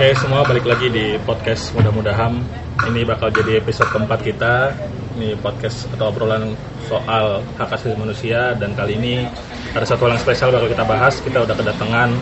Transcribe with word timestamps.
Oke 0.00 0.16
semua 0.16 0.40
balik 0.48 0.64
lagi 0.64 0.88
di 0.88 1.20
podcast 1.28 1.76
mudah-mudahan. 1.76 2.40
Ini 2.88 3.04
bakal 3.04 3.28
jadi 3.36 3.60
episode 3.60 3.92
keempat 3.92 4.24
kita. 4.24 4.72
Ini 5.20 5.36
podcast 5.44 5.92
atau 5.92 6.08
obrolan 6.08 6.56
soal 6.88 7.44
hak 7.60 7.68
asasi 7.68 8.00
manusia. 8.00 8.56
Dan 8.56 8.72
kali 8.72 8.96
ini 8.96 9.28
ada 9.76 9.84
satu 9.84 10.08
hal 10.08 10.16
yang 10.16 10.24
spesial 10.24 10.56
bakal 10.56 10.72
kita 10.72 10.88
bahas. 10.88 11.20
Kita 11.20 11.44
udah 11.44 11.52
kedatangan 11.52 12.16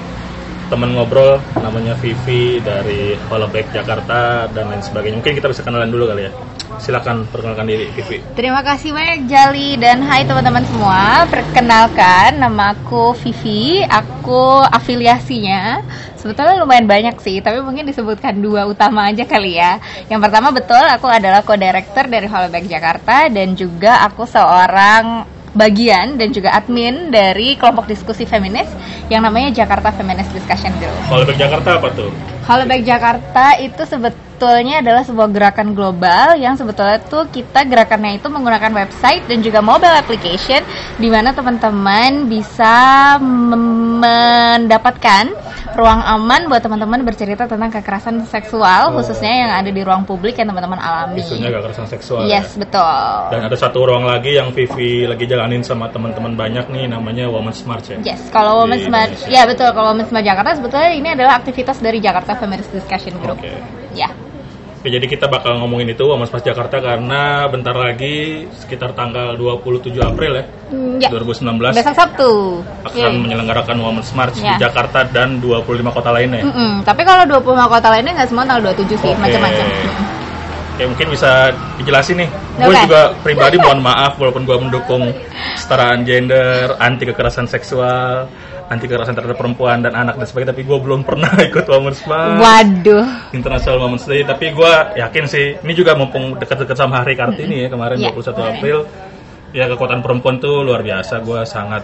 teman 0.74 0.90
ngobrol 0.90 1.38
namanya 1.54 1.94
Vivi 2.02 2.58
dari 2.58 3.14
Holoback 3.30 3.70
Jakarta 3.70 4.50
dan 4.50 4.74
lain 4.74 4.82
sebagainya. 4.82 5.22
Mungkin 5.22 5.38
kita 5.38 5.46
bisa 5.46 5.62
kenalan 5.62 5.94
dulu 5.94 6.10
kali 6.10 6.26
ya 6.26 6.57
silakan 6.78 7.26
perkenalkan 7.28 7.66
diri 7.68 7.90
Vivi 7.92 8.18
Terima 8.34 8.62
kasih 8.62 8.94
banyak 8.94 9.26
Jali 9.26 9.74
dan 9.76 9.98
hai 10.06 10.22
teman-teman 10.22 10.62
semua. 10.70 11.26
Perkenalkan 11.26 12.38
nama 12.38 12.74
aku 12.74 13.12
Vivi. 13.18 13.82
Aku 13.82 14.62
afiliasinya 14.62 15.82
sebetulnya 16.18 16.58
lumayan 16.62 16.86
banyak 16.86 17.18
sih, 17.22 17.42
tapi 17.42 17.62
mungkin 17.62 17.86
disebutkan 17.86 18.38
dua 18.38 18.66
utama 18.66 19.10
aja 19.10 19.26
kali 19.26 19.58
ya. 19.58 19.82
Yang 20.06 20.20
pertama 20.28 20.54
betul 20.54 20.82
aku 20.82 21.06
adalah 21.10 21.42
co-director 21.42 22.06
dari 22.06 22.26
Holoback 22.30 22.66
Jakarta 22.70 23.26
dan 23.26 23.58
juga 23.58 24.06
aku 24.06 24.26
seorang 24.26 25.26
bagian 25.56 26.14
dan 26.14 26.30
juga 26.30 26.54
admin 26.54 27.10
dari 27.10 27.56
kelompok 27.56 27.88
diskusi 27.88 28.28
feminis 28.28 28.68
yang 29.08 29.24
namanya 29.24 29.64
Jakarta 29.64 29.90
Feminist 29.90 30.30
Discussion 30.30 30.70
Group. 30.78 30.94
Holoback 31.08 31.38
Jakarta 31.40 31.80
apa 31.80 31.88
tuh? 31.96 32.12
Holoback 32.48 32.80
Jakarta 32.80 33.60
itu 33.60 33.84
sebetulnya 33.84 34.80
adalah 34.80 35.04
sebuah 35.04 35.28
gerakan 35.28 35.76
global 35.76 36.32
yang 36.32 36.56
sebetulnya 36.56 36.96
tuh 37.04 37.28
kita 37.28 37.68
gerakannya 37.68 38.16
itu 38.16 38.24
menggunakan 38.32 38.72
website 38.72 39.28
dan 39.28 39.44
juga 39.44 39.60
mobile 39.60 39.92
application 39.92 40.64
di 40.96 41.12
mana 41.12 41.36
teman-teman 41.36 42.24
bisa 42.24 42.72
mendapatkan 43.20 45.28
ruang 45.76 46.00
aman 46.00 46.48
buat 46.48 46.58
teman-teman 46.58 47.04
bercerita 47.04 47.44
tentang 47.44 47.70
kekerasan 47.70 48.24
seksual 48.26 48.90
Oh. 48.90 48.98
khususnya 48.98 49.46
yang 49.46 49.50
ada 49.52 49.68
di 49.68 49.84
ruang 49.84 50.02
publik 50.02 50.40
yang 50.40 50.48
teman-teman 50.48 50.80
alami. 50.80 51.20
Isunya 51.20 51.52
kekerasan 51.52 51.86
seksual 51.86 52.24
Yes, 52.26 52.56
ya? 52.56 52.64
betul. 52.64 53.04
Dan 53.30 53.40
ada 53.46 53.54
satu 53.54 53.84
ruang 53.84 54.08
lagi 54.08 54.40
yang 54.40 54.50
Vivi 54.50 55.04
lagi 55.04 55.28
jalanin 55.28 55.60
sama 55.60 55.92
teman-teman 55.92 56.34
banyak 56.34 56.66
nih 56.72 56.88
namanya 56.88 57.28
Women's 57.28 57.62
March 57.62 57.92
ya. 57.92 58.00
Yes, 58.02 58.18
kalau 58.32 58.64
Women's 58.64 58.88
March, 58.88 59.28
ya 59.28 59.44
betul. 59.44 59.70
Kalau 59.70 59.92
Women's 59.92 60.10
March 60.10 60.26
Jakarta 60.26 60.56
sebetulnya 60.56 60.90
ini 60.96 61.08
adalah 61.14 61.38
aktivitas 61.38 61.78
dari 61.78 62.00
Jakarta 62.00 62.37
Feminist 62.38 62.70
Discussion 62.70 63.14
Group. 63.18 63.36
Oke. 63.36 63.50
Ya. 63.92 64.08
Oke, 64.78 64.94
jadi 64.94 65.02
kita 65.04 65.26
bakal 65.26 65.58
ngomongin 65.58 65.90
itu 65.90 66.06
Women's 66.06 66.30
March 66.30 66.46
Jakarta 66.46 66.78
karena 66.78 67.50
bentar 67.50 67.74
lagi 67.74 68.46
sekitar 68.54 68.94
tanggal 68.94 69.34
27 69.34 69.90
April 69.98 70.38
ya, 70.38 70.44
Hmm, 70.70 71.02
ya. 71.02 71.10
2019 71.10 71.74
Besok 71.74 71.98
Sabtu. 71.98 72.30
akan 72.86 72.94
Oke. 73.10 73.18
menyelenggarakan 73.18 73.74
Women's 73.74 74.14
March 74.14 74.38
Ya. 74.38 74.54
di 74.54 74.62
Jakarta 74.62 75.02
dan 75.04 75.42
25 75.42 75.90
kota 75.90 76.14
lainnya. 76.14 76.46
Mm-mm, 76.46 76.86
Tapi 76.86 77.02
kalau 77.02 77.26
25 77.26 77.66
kota 77.66 77.90
lainnya 77.90 78.22
nggak 78.22 78.28
semua 78.30 78.46
tanggal 78.46 78.70
27 78.70 78.94
sih, 78.96 79.10
Oke. 79.10 79.18
macam-macam. 79.18 79.66
Oke, 80.70 80.82
mungkin 80.86 81.06
bisa 81.10 81.30
dijelasin 81.74 82.16
nih. 82.22 82.30
Gue 82.56 82.70
Oke. 82.70 82.82
juga 82.86 83.00
pribadi 83.18 83.56
mohon 83.58 83.82
maaf 83.82 84.14
walaupun 84.14 84.46
gue 84.46 84.56
mendukung 84.62 85.10
kesetaraan 85.58 86.06
gender, 86.06 86.78
anti 86.78 87.02
kekerasan 87.02 87.50
seksual, 87.50 88.30
anti 88.68 88.84
kekerasan 88.84 89.16
terhadap 89.16 89.40
perempuan 89.40 89.80
dan 89.80 89.96
anak 89.96 90.20
dan 90.20 90.28
sebagainya, 90.28 90.52
tapi 90.52 90.62
gue 90.68 90.78
belum 90.78 91.00
pernah 91.02 91.32
ikut 91.48 91.64
Women's 91.64 92.04
March. 92.04 92.36
Waduh. 92.40 93.06
International 93.32 93.80
Women's 93.80 94.04
Day 94.04 94.22
tapi 94.22 94.52
gue 94.52 94.72
yakin 95.00 95.24
sih 95.24 95.56
ini 95.64 95.72
juga 95.72 95.96
mumpung 95.96 96.36
dekat-dekat 96.36 96.76
sama 96.76 97.00
hari 97.00 97.16
Kartini 97.16 97.64
ya 97.64 97.68
kemarin 97.72 97.96
Iya, 97.98 98.12
21 98.12 98.20
kemarin. 98.28 98.52
April 98.54 98.78
ya 99.48 99.64
kekuatan 99.64 100.00
perempuan 100.04 100.36
tuh 100.36 100.60
luar 100.60 100.84
biasa 100.84 101.24
gue 101.24 101.40
sangat 101.48 101.80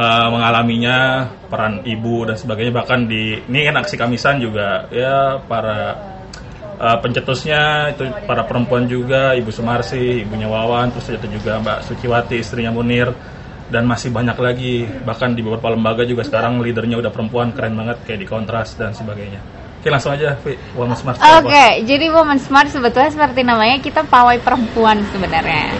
uh, 0.00 0.28
mengalaminya 0.32 1.28
peran 1.52 1.84
ibu 1.84 2.24
dan 2.24 2.40
sebagainya 2.40 2.72
bahkan 2.72 3.04
di 3.04 3.36
ini 3.44 3.68
kan 3.68 3.76
aksi 3.84 4.00
kamisan 4.00 4.40
juga 4.40 4.88
ya 4.88 5.36
para 5.44 5.92
uh, 6.80 6.96
pencetusnya 7.04 7.92
itu 7.92 8.08
para 8.24 8.48
perempuan 8.48 8.88
juga 8.88 9.36
ibu 9.36 9.52
Sumarsi 9.52 10.24
ibunya 10.24 10.48
Wawan 10.48 10.96
terus 10.96 11.12
ada 11.12 11.28
juga 11.28 11.60
Mbak 11.60 11.78
Suciwati 11.84 12.40
istrinya 12.40 12.72
Munir 12.72 13.12
dan 13.68 13.84
masih 13.84 14.08
banyak 14.08 14.36
lagi 14.36 14.88
bahkan 15.04 15.36
di 15.36 15.44
beberapa 15.44 15.72
lembaga 15.72 16.02
juga 16.08 16.24
sekarang 16.24 16.60
leadernya 16.64 17.00
udah 17.00 17.12
perempuan 17.12 17.52
keren 17.52 17.76
banget 17.76 18.00
kayak 18.08 18.20
di 18.24 18.26
Kontras 18.28 18.76
dan 18.80 18.96
sebagainya 18.96 19.40
oke 19.78 19.88
langsung 19.88 20.12
aja 20.16 20.34
Vi 20.40 20.56
Women's 20.74 21.02
March 21.04 21.18
Oke, 21.20 21.86
jadi 21.86 22.10
Women 22.10 22.40
Smart 22.42 22.68
sebetulnya 22.68 23.14
seperti 23.14 23.46
namanya 23.46 23.78
kita 23.78 24.02
pawai 24.04 24.42
perempuan 24.42 25.00
sebenarnya. 25.14 25.70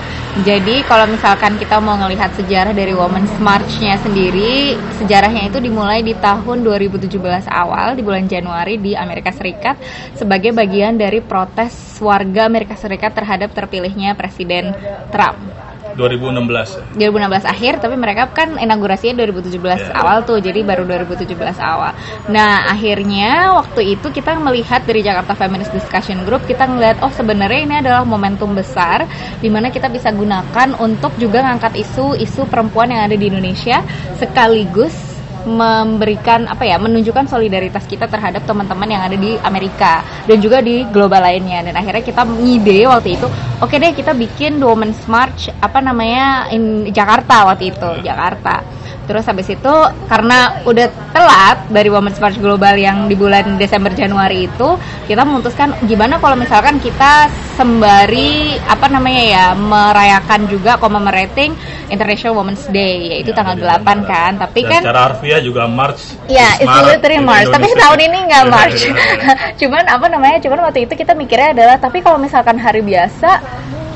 Jadi 0.47 0.87
kalau 0.87 1.11
misalkan 1.11 1.59
kita 1.59 1.83
mau 1.83 1.99
ngelihat 1.99 2.31
sejarah 2.39 2.71
dari 2.71 2.95
Women 2.95 3.27
March-nya 3.43 3.99
sendiri, 3.99 4.79
sejarahnya 5.03 5.51
itu 5.51 5.59
dimulai 5.59 6.07
di 6.07 6.15
tahun 6.15 6.63
2017 6.63 7.11
awal 7.51 7.99
di 7.99 8.07
bulan 8.07 8.31
Januari 8.31 8.79
di 8.79 8.95
Amerika 8.95 9.35
Serikat 9.35 9.75
sebagai 10.15 10.55
bagian 10.55 10.95
dari 10.95 11.19
protes 11.19 11.99
warga 11.99 12.47
Amerika 12.47 12.79
Serikat 12.79 13.19
terhadap 13.19 13.51
terpilihnya 13.51 14.15
Presiden 14.15 14.71
Trump. 15.11 15.68
2016 15.99 16.95
2016 16.95 17.43
akhir 17.43 17.83
tapi 17.83 17.99
mereka 17.99 18.31
kan 18.31 18.55
inaugurasinya 18.55 19.19
2017 19.19 19.59
Ya. 19.59 19.91
awal 19.99 20.23
tuh 20.23 20.39
jadi 20.39 20.63
baru 20.63 20.87
2017 20.87 21.35
awal 21.59 21.93
nah 22.31 22.71
akhirnya 22.71 23.59
waktu 23.59 23.99
itu 23.99 24.07
kita 24.15 24.39
melihat 24.39 24.87
dari 24.87 25.03
Jakarta 25.03 25.35
Feminist 25.35 25.75
Discussion 25.75 26.23
Group 26.23 26.47
kita 26.47 26.71
ngeliat 26.71 27.03
oh 27.03 27.11
sebenarnya 27.11 27.61
ini 27.67 27.75
adalah 27.83 28.07
momentum 28.07 28.55
besar 28.55 29.11
di 29.43 29.51
mana 29.51 29.75
kita 29.75 29.91
bisa 29.91 30.15
gunakan 30.15 30.79
untuk 30.79 31.11
juga 31.19 31.43
ngangkat 31.43 31.75
isu-isu 31.83 32.47
perempuan 32.47 32.95
yang 32.95 33.03
ada 33.11 33.19
di 33.19 33.27
Indonesia 33.27 33.83
sekaligus 34.23 35.18
memberikan 35.47 36.49
apa 36.51 36.67
ya 36.67 36.81
menunjukkan 36.81 37.31
solidaritas 37.31 37.85
kita 37.87 38.11
terhadap 38.11 38.43
teman-teman 38.49 38.89
yang 38.89 39.03
ada 39.05 39.15
di 39.15 39.37
Amerika 39.45 40.03
dan 40.27 40.39
juga 40.43 40.59
di 40.65 40.83
global 40.89 41.23
lainnya. 41.23 41.63
Dan 41.67 41.75
akhirnya 41.77 42.03
kita 42.03 42.23
ngide 42.25 42.89
waktu 42.89 43.19
itu 43.21 43.27
oke 43.61 43.75
deh 43.75 43.93
kita 43.95 44.15
bikin 44.17 44.59
Women's 44.63 45.05
March 45.07 45.53
apa 45.61 45.79
namanya 45.79 46.51
in 46.51 46.89
Jakarta 46.91 47.47
waktu 47.47 47.75
itu 47.75 47.91
Jakarta 48.03 48.78
terus 49.09 49.25
habis 49.25 49.49
itu 49.49 49.75
karena 50.07 50.61
udah 50.69 50.87
telat 51.17 51.59
dari 51.73 51.89
Women's 51.89 52.21
March 52.21 52.37
Global 52.37 52.77
yang 52.77 53.09
di 53.09 53.17
bulan 53.17 53.57
Desember 53.57 53.89
Januari 53.97 54.45
itu 54.45 54.69
kita 55.09 55.25
memutuskan 55.25 55.73
gimana 55.89 56.21
kalau 56.21 56.37
misalkan 56.37 56.77
kita 56.77 57.33
sembari 57.57 58.61
apa 58.69 58.87
namanya 58.93 59.23
ya 59.25 59.47
merayakan 59.57 60.45
juga 60.53 60.77
commemorating 60.77 61.57
International 61.89 62.37
Women's 62.37 62.69
Day 62.69 63.17
yaitu 63.17 63.33
Ya, 63.33 63.37
tanggal 63.41 63.57
jadi 63.57 63.81
8 63.81 64.05
kan 64.05 64.33
tapi 64.37 64.61
dan 64.67 64.71
kan 64.71 64.81
secara 64.85 65.01
harfiah 65.09 65.41
juga 65.41 65.65
March 65.65 66.19
Ya, 66.29 66.61
it's 66.61 66.69
Maret 66.69 67.01
literally 67.01 67.25
March. 67.25 67.49
Tapi 67.49 67.69
tahun 67.73 68.01
ini 68.05 68.19
nggak 68.29 68.45
Iya, 68.45 68.53
March. 68.53 68.81
iya, 68.85 68.93
iya. 68.93 69.35
cuman 69.65 69.85
apa 69.89 70.07
namanya? 70.13 70.39
Cuman 70.45 70.59
waktu 70.69 70.85
itu 70.85 70.93
kita 70.93 71.17
mikirnya 71.17 71.57
adalah, 71.57 71.77
tapi 71.81 72.05
kalau 72.05 72.21
misalkan 72.21 72.61
hari 72.61 72.85
biasa 72.85 73.41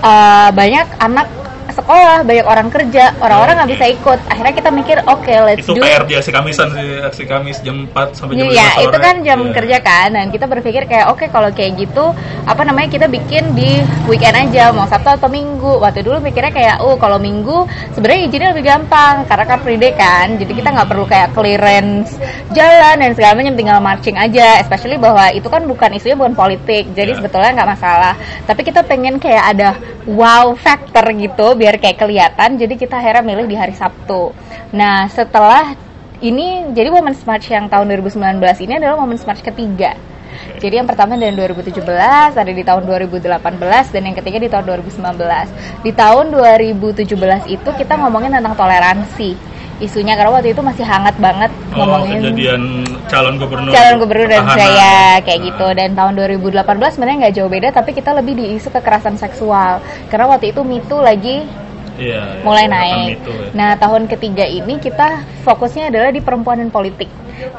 eh, 0.00 0.48
banyak 0.56 0.86
anak 0.96 1.28
sekolah, 1.70 2.26
banyak 2.26 2.46
orang 2.46 2.68
kerja, 2.68 3.14
orang-orang 3.22 3.54
nggak 3.62 3.70
Oke. 3.70 3.74
bisa 3.78 3.86
ikut. 3.94 4.18
Akhirnya 4.26 4.54
kita 4.58 4.70
mikir, 4.74 4.96
oke, 5.06 5.34
let's 5.46 5.62
itu 5.62 5.72
do 5.78 5.82
PR 5.82 6.02
di 6.02 6.14
aksi 6.18 6.30
kamisan 6.34 6.68
sih 6.74 6.88
aksi 6.98 7.22
kamis 7.24 7.58
jam 7.62 7.86
4 7.86 8.18
sampai 8.18 8.34
jam 8.34 8.46
5 8.50 8.54
Iya, 8.56 8.68
itu 8.82 8.96
kan 8.98 9.14
jam 9.22 9.38
Iya. 9.42 9.52
kerja 9.54 9.78
kan, 9.80 10.08
dan 10.12 10.26
kita 10.28 10.44
berpikir 10.50 10.82
kayak 10.84 11.06
oke 11.08 11.24
kalau 11.30 11.48
kayak 11.54 11.78
gitu, 11.78 12.10
apa 12.44 12.62
namanya 12.66 12.88
kita 12.90 13.06
bikin 13.06 13.54
di 13.54 13.78
weekend 14.04 14.34
aja, 14.34 14.74
mau 14.74 14.88
Sabtu 14.88 15.14
atau 15.14 15.30
Minggu. 15.30 15.78
Waktu 15.78 16.02
dulu 16.02 16.18
mikirnya 16.18 16.50
kayak, 16.50 16.76
oh 16.82 16.98
kalau 16.98 17.16
Minggu 17.22 17.64
sebenarnya 17.94 18.20
izinnya 18.26 18.48
lebih 18.50 18.64
gampang 18.66 19.24
karena 19.26 19.44
kan 19.46 19.58
free 19.62 19.78
day 19.78 19.92
kan, 19.94 20.34
jadi 20.36 20.52
kita 20.52 20.68
nggak 20.72 20.88
perlu 20.90 21.04
kayak 21.06 21.30
clearance 21.32 22.16
jalan 22.52 22.96
dan 23.00 23.10
segala 23.14 23.32
macam, 23.38 23.54
tinggal 23.54 23.78
marching 23.80 24.16
aja. 24.18 24.58
Especially 24.60 24.96
bahwa 24.96 25.30
itu 25.32 25.46
kan 25.46 25.62
bukan 25.64 25.94
isunya 25.94 26.16
bukan 26.16 26.34
politik, 26.34 26.90
jadi 26.92 27.12
Iya. 27.12 27.18
sebetulnya 27.20 27.50
nggak 27.56 27.70
masalah. 27.76 28.14
Tapi 28.44 28.60
kita 28.62 28.80
pengen 28.84 29.16
kayak 29.16 29.44
ada 29.52 29.68
wow 30.04 30.52
factor 30.58 31.04
gitu, 31.14 31.51
biar 31.54 31.78
kayak 31.78 31.98
kelihatan. 32.00 32.58
Jadi 32.60 32.74
kita 32.76 32.98
akhirnya 32.98 33.24
milih 33.24 33.47
di 33.48 33.56
hari 33.56 33.77
Sabtu. 33.77 34.32
Nah 34.74 35.09
setelah 35.09 35.77
ini 36.22 36.71
jadi 36.71 36.88
Women's 36.88 37.27
March 37.27 37.50
yang 37.50 37.66
tahun 37.66 37.91
2019 37.91 38.38
ini 38.62 38.78
adalah 38.78 39.03
Women's 39.03 39.27
March 39.27 39.42
ketiga. 39.42 39.98
Jadi 40.62 40.80
yang 40.80 40.88
pertama 40.88 41.18
dari 41.18 41.34
2017, 41.34 41.82
ada 42.38 42.53
di 42.53 42.62
tahun 42.65 42.82
2018 42.88 43.92
dan 43.92 44.03
yang 44.06 44.16
ketiga 44.16 44.38
di 44.41 44.48
tahun 44.48 44.65
2019. 44.65 45.84
Di 45.84 45.92
tahun 45.92 46.24
2017 46.32 47.04
itu 47.50 47.71
kita 47.74 47.94
ngomongin 48.00 48.32
tentang 48.32 48.54
toleransi. 48.56 49.36
Isunya 49.82 50.14
karena 50.14 50.30
waktu 50.30 50.54
itu 50.54 50.62
masih 50.62 50.86
hangat 50.86 51.18
banget 51.18 51.50
oh, 51.74 51.82
ngomongin 51.82 52.22
kejadian 52.22 52.62
calon 53.10 53.34
gubernur 53.34 53.74
calon 53.74 53.96
gubernur 53.98 54.28
dan 54.30 54.46
saya 54.54 55.18
kayak 55.20 55.40
Nah, 55.42 55.48
gitu 55.50 55.66
dan 55.74 55.90
tahun 55.98 56.12
2018 56.22 56.94
sebenarnya 56.94 57.18
nggak 57.26 57.34
jauh 57.34 57.50
beda 57.50 57.68
tapi 57.74 57.90
kita 57.90 58.14
lebih 58.14 58.38
di 58.38 58.54
isu 58.54 58.70
kekerasan 58.70 59.18
seksual 59.18 59.82
karena 60.06 60.30
waktu 60.30 60.54
itu 60.54 60.62
MeToo 60.62 61.02
lagi 61.02 61.42
iya, 61.98 62.40
mulai 62.46 62.70
naik. 62.70 63.20
itu, 63.20 63.32
ya. 63.32 63.48
Nah, 63.52 63.70
tahun 63.76 64.08
ketiga 64.08 64.46
ini 64.46 64.78
kita 64.80 65.26
fokusnya 65.44 65.92
adalah 65.92 66.10
di 66.14 66.24
perempuan 66.24 66.62
dan 66.62 66.70
politik. 66.72 67.10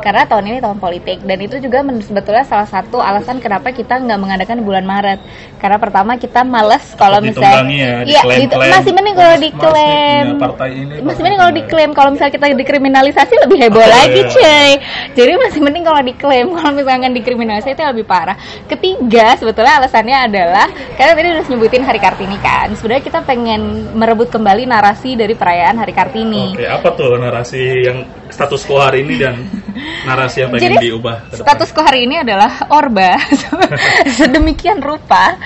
Karena 0.02 0.24
tahun 0.28 0.44
ini 0.50 0.58
tahun 0.64 0.78
politik. 0.80 1.24
Dan 1.24 1.38
itu 1.44 1.60
juga 1.60 1.84
sebetulnya 2.04 2.46
salah 2.48 2.68
satu 2.68 3.00
alasan 3.00 3.40
kenapa 3.44 3.72
kita 3.72 4.00
nggak 4.00 4.20
mengadakan 4.20 4.64
bulan 4.64 4.86
Maret. 4.86 5.20
Karena 5.60 5.78
pertama 5.80 6.20
kita 6.20 6.44
males 6.44 6.84
kalau 7.00 7.24
misalnya 7.24 8.04
ya, 8.04 8.22
ya 8.24 8.48
masih 8.50 8.92
mending 8.92 9.16
kalau 9.16 9.36
diklaim. 9.40 10.26
masih, 10.38 11.02
masih 11.04 11.22
mending 11.24 11.40
kalau 11.40 11.54
diklaim. 11.56 11.92
Kalau 11.96 12.10
misalnya 12.12 12.34
kita 12.36 12.46
dikriminalisasi 12.54 13.34
lebih 13.48 13.58
heboh 13.68 13.84
oh, 13.84 13.90
lagi 13.90 14.22
iya. 14.22 14.32
cuy. 14.32 14.70
Jadi 15.16 15.32
masih 15.40 15.60
mending 15.64 15.84
kalau 15.84 16.02
diklaim. 16.04 16.48
Kalau 16.64 16.80
misalnya 16.80 17.12
dikriminalisasi 17.12 17.76
itu 17.76 17.84
lebih 17.84 18.06
parah. 18.08 18.40
Ketiga 18.72 19.36
sebetulnya 19.36 19.84
alasannya 19.84 20.18
adalah 20.32 20.68
karena 20.96 21.12
tadi 21.12 21.28
udah 21.36 21.46
nyebutin 21.50 21.84
Hari 21.84 22.00
Kartini 22.00 22.38
kan. 22.40 22.72
Sebenarnya 22.78 23.04
kita 23.04 23.20
pengen 23.28 23.92
merebut 23.98 24.32
kembali 24.32 24.64
narasi 24.64 25.20
dari 25.20 25.36
perayaan 25.36 25.76
Hari 25.76 25.92
Kartini. 25.92 26.56
Oke 26.56 26.68
apa 26.70 26.88
tuh 26.96 27.20
narasi 27.20 27.64
yang 27.84 27.98
status 28.34 28.66
quo 28.66 28.82
hari 28.82 29.06
ini 29.06 29.22
dan 29.22 29.46
narasi 30.10 30.44
yang 30.44 30.50
pengen 30.50 30.74
Jadi, 30.74 30.90
diubah 30.90 31.18
status 31.32 31.70
quo 31.70 31.86
hari 31.86 32.10
ini 32.10 32.26
adalah 32.26 32.66
Orba. 32.74 33.22
Sedemikian 34.18 34.82
rupa 34.82 35.38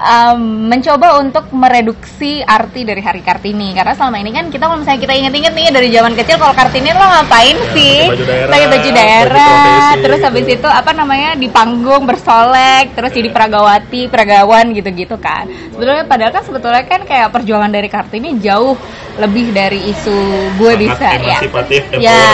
um, 0.00 0.68
mencoba 0.72 1.20
untuk 1.20 1.52
mereduksi 1.52 2.40
arti 2.40 2.88
dari 2.88 3.04
Hari 3.04 3.20
Kartini. 3.20 3.76
Karena 3.76 3.92
selama 3.92 4.16
ini 4.18 4.30
kan 4.32 4.48
kita 4.48 4.64
kalau 4.66 4.80
misalnya 4.80 5.00
kita 5.04 5.14
inget-inget 5.14 5.52
nih 5.52 5.66
dari 5.68 5.88
zaman 5.92 6.12
kecil 6.16 6.36
kalau 6.40 6.54
Kartini 6.56 6.90
lo 6.96 7.04
ngapain 7.04 7.56
ya, 7.56 7.72
sih? 7.76 7.98
pakai 8.00 8.16
baju 8.16 8.24
daerah, 8.24 8.50
pakai 8.50 8.66
baju 8.66 8.90
daerah 8.90 9.58
baju 9.92 10.02
terus 10.02 10.20
habis 10.24 10.46
itu 10.48 10.68
apa 10.68 10.90
namanya 10.96 11.30
di 11.36 11.48
panggung 11.52 12.02
bersolek 12.08 12.96
terus 12.96 13.12
jadi 13.12 13.28
peragawati 13.28 14.08
peragawan 14.08 14.72
gitu-gitu 14.72 15.20
kan. 15.20 15.46
Sebetulnya 15.76 16.04
padahal 16.08 16.32
kan 16.32 16.42
sebetulnya 16.46 16.82
kan 16.88 17.04
kayak 17.04 17.28
perjuangan 17.30 17.70
dari 17.70 17.88
Kartini 17.92 18.40
jauh 18.40 18.74
lebih 19.20 19.52
dari 19.52 19.92
isu 19.92 20.16
gue 20.56 20.72
bisa 20.80 21.08
ya. 21.20 21.38
ya 22.00 22.28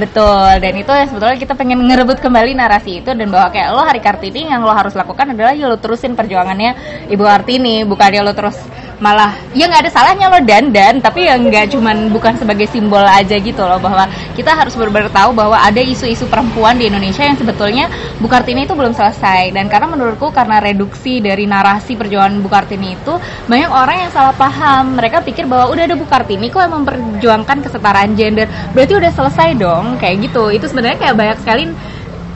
betul. 0.00 0.50
Dan 0.58 0.74
itu 0.80 0.90
ya 0.90 1.04
sebetulnya 1.06 1.36
kita 1.36 1.52
pengen 1.54 1.84
ngerebut 1.84 2.18
kembali 2.18 2.56
narasi 2.56 3.04
itu 3.04 3.10
dan 3.12 3.28
bahwa 3.28 3.52
kayak 3.52 3.68
lo 3.76 3.82
hari 3.84 4.00
Kartini 4.00 4.48
yang 4.48 4.64
lo 4.64 4.72
harus 4.72 4.96
lakukan 4.96 5.36
adalah 5.36 5.52
ya 5.52 5.68
lo 5.68 5.76
terusin 5.76 6.16
perjuangannya 6.16 7.04
Ibu 7.12 7.22
Kartini 7.22 7.84
bukannya 7.84 8.20
lo 8.24 8.32
terus 8.32 8.56
malah 9.00 9.32
ya 9.56 9.64
nggak 9.66 9.88
ada 9.88 9.90
salahnya 9.92 10.28
lo 10.28 10.38
dandan 10.44 11.00
tapi 11.00 11.24
ya 11.24 11.40
nggak 11.40 11.72
cuman 11.72 12.12
bukan 12.12 12.36
sebagai 12.36 12.68
simbol 12.68 13.00
aja 13.00 13.40
gitu 13.40 13.64
loh 13.64 13.80
bahwa 13.80 14.04
kita 14.36 14.52
harus 14.52 14.76
benar-benar 14.76 15.08
tahu 15.10 15.32
bahwa 15.32 15.56
ada 15.56 15.80
isu-isu 15.80 16.28
perempuan 16.28 16.76
di 16.76 16.92
Indonesia 16.92 17.24
yang 17.24 17.40
sebetulnya 17.40 17.88
Bu 18.20 18.28
Kartini 18.28 18.68
itu 18.68 18.76
belum 18.76 18.92
selesai. 18.92 19.52
Dan 19.56 19.72
karena 19.72 19.88
menurutku 19.88 20.28
karena 20.28 20.60
reduksi 20.60 21.24
dari 21.24 21.48
narasi 21.48 21.96
perjuangan 21.96 22.44
Bu 22.44 22.48
Kartini 22.52 22.94
itu 22.94 23.16
banyak 23.48 23.70
orang 23.72 24.06
yang 24.06 24.10
salah 24.12 24.36
paham. 24.36 25.00
Mereka 25.00 25.24
pikir 25.24 25.48
bahwa 25.48 25.72
udah 25.72 25.88
ada 25.88 25.96
Bu 25.96 26.04
Kartini 26.04 26.52
kok 26.52 26.60
yang 26.60 26.74
memperjuangkan 26.84 27.64
kesetaraan 27.64 28.12
gender. 28.14 28.46
Berarti 28.76 28.92
udah 28.96 29.12
selesai 29.12 29.56
dong 29.56 29.96
kayak 29.96 30.30
gitu. 30.30 30.52
Itu 30.52 30.68
sebenarnya 30.68 31.00
kayak 31.00 31.16
banyak 31.16 31.38
sekali 31.40 31.62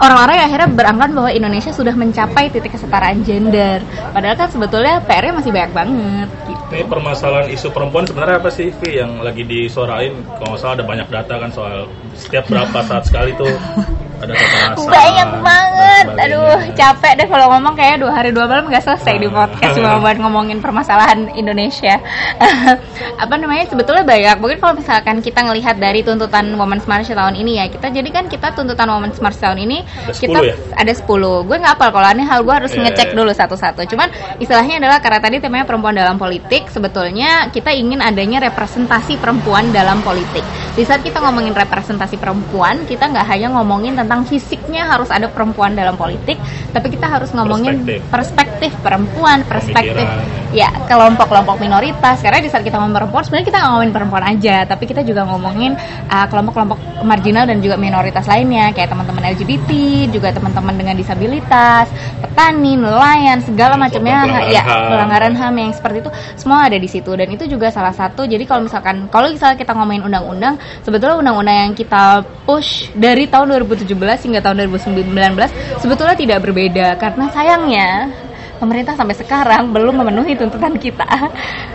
orang-orang 0.01 0.35
yang 0.39 0.47
akhirnya 0.51 0.71
beranggapan 0.75 1.11
bahwa 1.15 1.31
Indonesia 1.31 1.71
sudah 1.71 1.95
mencapai 1.95 2.51
titik 2.51 2.75
kesetaraan 2.75 3.23
gender. 3.23 3.83
Padahal 4.11 4.37
kan 4.39 4.49
sebetulnya 4.51 4.99
PR-nya 5.05 5.33
masih 5.37 5.51
banyak 5.55 5.73
banget. 5.73 6.29
Gitu. 6.51 6.63
Ini 6.75 6.85
permasalahan 6.91 7.49
isu 7.53 7.69
perempuan 7.71 8.05
sebenarnya 8.09 8.37
apa 8.43 8.51
sih, 8.51 8.75
Vi, 8.75 8.99
yang 8.99 9.23
lagi 9.23 9.47
disuarain? 9.47 10.15
Kalau 10.39 10.55
nggak 10.55 10.61
salah 10.61 10.75
ada 10.81 10.85
banyak 10.87 11.09
data 11.11 11.35
kan 11.39 11.51
soal 11.55 11.87
setiap 12.15 12.47
berapa 12.51 12.79
saat 12.87 13.05
sekali 13.07 13.35
tuh 13.39 13.51
ada 14.25 14.35
kekerasan. 14.35 14.89
Banyak 14.89 15.31
banget. 15.41 16.07
Aduh 16.15 16.59
capek 16.75 17.13
deh 17.21 17.29
kalau 17.29 17.47
ngomong 17.57 17.75
kayak 17.77 17.97
dua 18.01 18.13
hari 18.13 18.31
dua 18.33 18.45
malam 18.49 18.67
nggak 18.69 18.85
selesai 18.85 19.15
di 19.21 19.29
podcast 19.29 19.77
cuma 19.77 19.99
buat 20.05 20.17
ngomongin 20.21 20.59
permasalahan 20.61 21.33
Indonesia. 21.37 22.01
Apa 23.23 23.35
namanya 23.37 23.69
sebetulnya 23.69 24.05
banyak. 24.05 24.37
Mungkin 24.41 24.59
kalau 24.61 24.75
misalkan 24.79 25.21
kita 25.25 25.41
ngelihat 25.45 25.77
dari 25.81 26.05
tuntutan 26.05 26.53
Women's 26.55 26.85
March 26.85 27.09
tahun 27.09 27.35
ini 27.39 27.61
ya 27.61 27.65
kita 27.71 27.91
jadi 27.91 28.09
kan 28.11 28.25
kita 28.29 28.53
tuntutan 28.53 28.89
Women's 28.91 29.19
March 29.19 29.39
tahun 29.41 29.59
ini 29.65 29.83
ada 29.83 30.13
kita 30.15 30.39
ya? 30.41 30.55
ada 30.77 30.93
10 30.93 31.05
gue 31.49 31.57
nggak 31.57 31.75
apal 31.79 31.89
kalau 31.91 32.09
ini 32.15 32.25
hal 32.27 32.41
gue 32.45 32.55
harus 32.55 32.73
yeah. 32.75 32.89
ngecek 32.89 33.17
dulu 33.17 33.31
satu-satu. 33.33 33.87
Cuman 33.89 34.09
istilahnya 34.39 34.79
adalah 34.83 34.99
karena 35.01 35.21
tadi 35.23 35.37
temanya 35.43 35.67
perempuan 35.67 35.95
dalam 35.97 36.17
politik 36.17 36.71
sebetulnya 36.71 37.51
kita 37.51 37.75
ingin 37.75 37.99
adanya 38.05 38.45
representasi 38.51 39.19
perempuan 39.19 39.71
dalam 39.75 40.05
politik. 40.05 40.43
Di 40.75 40.83
saat 40.87 41.03
kita 41.03 41.23
ngomongin 41.23 41.55
representasi 41.55 42.19
perempuan 42.19 42.87
kita 42.87 43.11
nggak 43.11 43.27
hanya 43.27 43.49
ngomongin 43.55 43.99
tentang 43.99 44.14
fisiknya 44.23 44.87
harus 44.87 45.11
ada 45.11 45.27
perempuan 45.27 45.75
dalam 45.75 45.99
politik, 45.99 46.39
tapi 46.75 46.91
kita 46.91 47.07
harus 47.07 47.31
ngomongin 47.31 47.87
perspektif, 48.11 48.45
perspektif 48.65 48.71
perempuan, 48.83 49.39
perspektif 49.45 50.07
ya 50.55 50.71
kelompok-kelompok 50.87 51.59
minoritas. 51.59 52.23
Karena 52.23 52.39
di 52.41 52.49
saat 52.49 52.63
kita 52.63 52.79
ngomong 52.79 52.95
perempuan, 52.95 53.23
sebenarnya 53.27 53.47
kita 53.51 53.61
ngomongin 53.67 53.91
perempuan 53.91 54.25
aja, 54.25 54.57
tapi 54.65 54.85
kita 54.87 55.03
juga 55.03 55.27
ngomongin 55.27 55.75
uh, 56.09 56.27
kelompok-kelompok 56.31 56.79
marginal 57.03 57.45
dan 57.45 57.59
juga 57.59 57.77
minoritas 57.77 58.25
lainnya, 58.31 58.71
kayak 58.71 58.95
teman-teman 58.95 59.35
LGBT, 59.35 59.71
juga 60.15 60.31
teman-teman 60.31 60.75
dengan 60.79 60.95
disabilitas, 60.95 61.91
petani, 62.23 62.79
nelayan, 62.79 63.43
segala 63.43 63.75
macamnya, 63.75 64.47
ya 64.49 64.63
pelanggaran 64.65 65.35
HAM 65.35 65.55
yang 65.59 65.73
seperti 65.75 66.07
itu 66.07 66.11
semua 66.39 66.71
ada 66.71 66.79
di 66.79 66.89
situ 66.89 67.11
dan 67.13 67.29
itu 67.29 67.45
juga 67.51 67.69
salah 67.75 67.93
satu. 67.93 68.25
Jadi 68.25 68.47
kalau 68.47 68.65
misalkan 68.65 69.11
kalau 69.11 69.29
misalnya 69.29 69.59
kita 69.59 69.75
ngomongin 69.75 70.07
undang-undang, 70.07 70.55
sebetulnya 70.87 71.19
undang-undang 71.19 71.71
yang 71.71 71.73
kita 71.75 72.23
push 72.47 72.89
dari 72.95 73.27
tahun 73.27 73.67
2017 73.67 73.91
hingga 74.31 74.41
tahun 74.45 74.69
2019 74.71 75.81
sebetulnya 75.81 76.17
tidak 76.17 76.39
berbeda 76.45 76.64
karena 76.97 77.27
sayangnya 77.33 77.91
pemerintah 78.65 78.95
sampai 78.95 79.13
sekarang 79.19 79.75
belum 79.75 80.01
memenuhi 80.01 80.39
tuntutan 80.39 80.79
kita. 80.79 81.05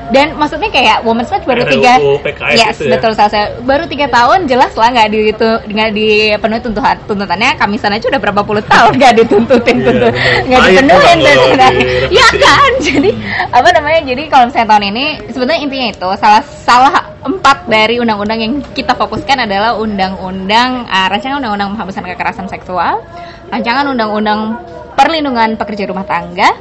Dan 0.10 0.34
maksudnya 0.42 0.74
kayak 0.74 1.06
Women's 1.06 1.30
March 1.30 1.46
baru 1.46 1.70
tiga 1.70 2.02
yes 2.50 2.82
ya? 2.82 2.98
betul 2.98 3.14
saya 3.14 3.54
baru 3.62 3.86
tiga 3.86 4.10
tahun 4.10 4.50
jelas 4.50 4.74
lah 4.74 4.90
nggak 4.90 5.10
di 5.14 5.20
itu 5.30 5.50
nggak 5.70 5.90
dipenuhi 5.94 6.62
tuntutan 6.66 6.98
tuntutannya. 7.06 7.54
Kami 7.62 7.76
sana 7.78 8.02
aja 8.02 8.10
udah 8.10 8.22
berapa 8.22 8.42
puluh 8.42 8.64
tahun 8.66 8.98
nggak 8.98 9.14
dituntutin 9.22 9.78
yeah, 9.78 9.86
tuntut 9.86 10.14
nggak 10.50 10.62
dipenuhin 10.66 11.18
tuntutan 11.22 11.74
ya 12.10 12.30
kan? 12.42 12.72
Jadi 12.90 13.10
apa 13.54 13.70
namanya? 13.70 14.02
Jadi 14.10 14.24
kalau 14.26 14.44
misalnya 14.50 14.68
tahun 14.74 14.86
ini 14.90 15.06
sebenarnya 15.30 15.62
intinya 15.62 15.88
itu 15.94 16.10
salah 16.18 16.42
salah 16.42 16.94
empat 17.20 17.68
dari 17.68 18.02
undang-undang 18.02 18.40
yang 18.40 18.54
kita 18.74 18.96
fokuskan 18.96 19.46
adalah 19.46 19.76
undang-undang 19.78 20.88
uh, 20.88 21.08
rancangan 21.12 21.38
undang-undang 21.38 21.76
penghapusan 21.76 22.04
kekerasan 22.16 22.48
seksual, 22.48 23.04
rancangan 23.50 23.86
undang-undang 23.90 24.62
perlindungan 24.94 25.58
pekerja 25.58 25.90
rumah 25.90 26.06
tangga, 26.06 26.54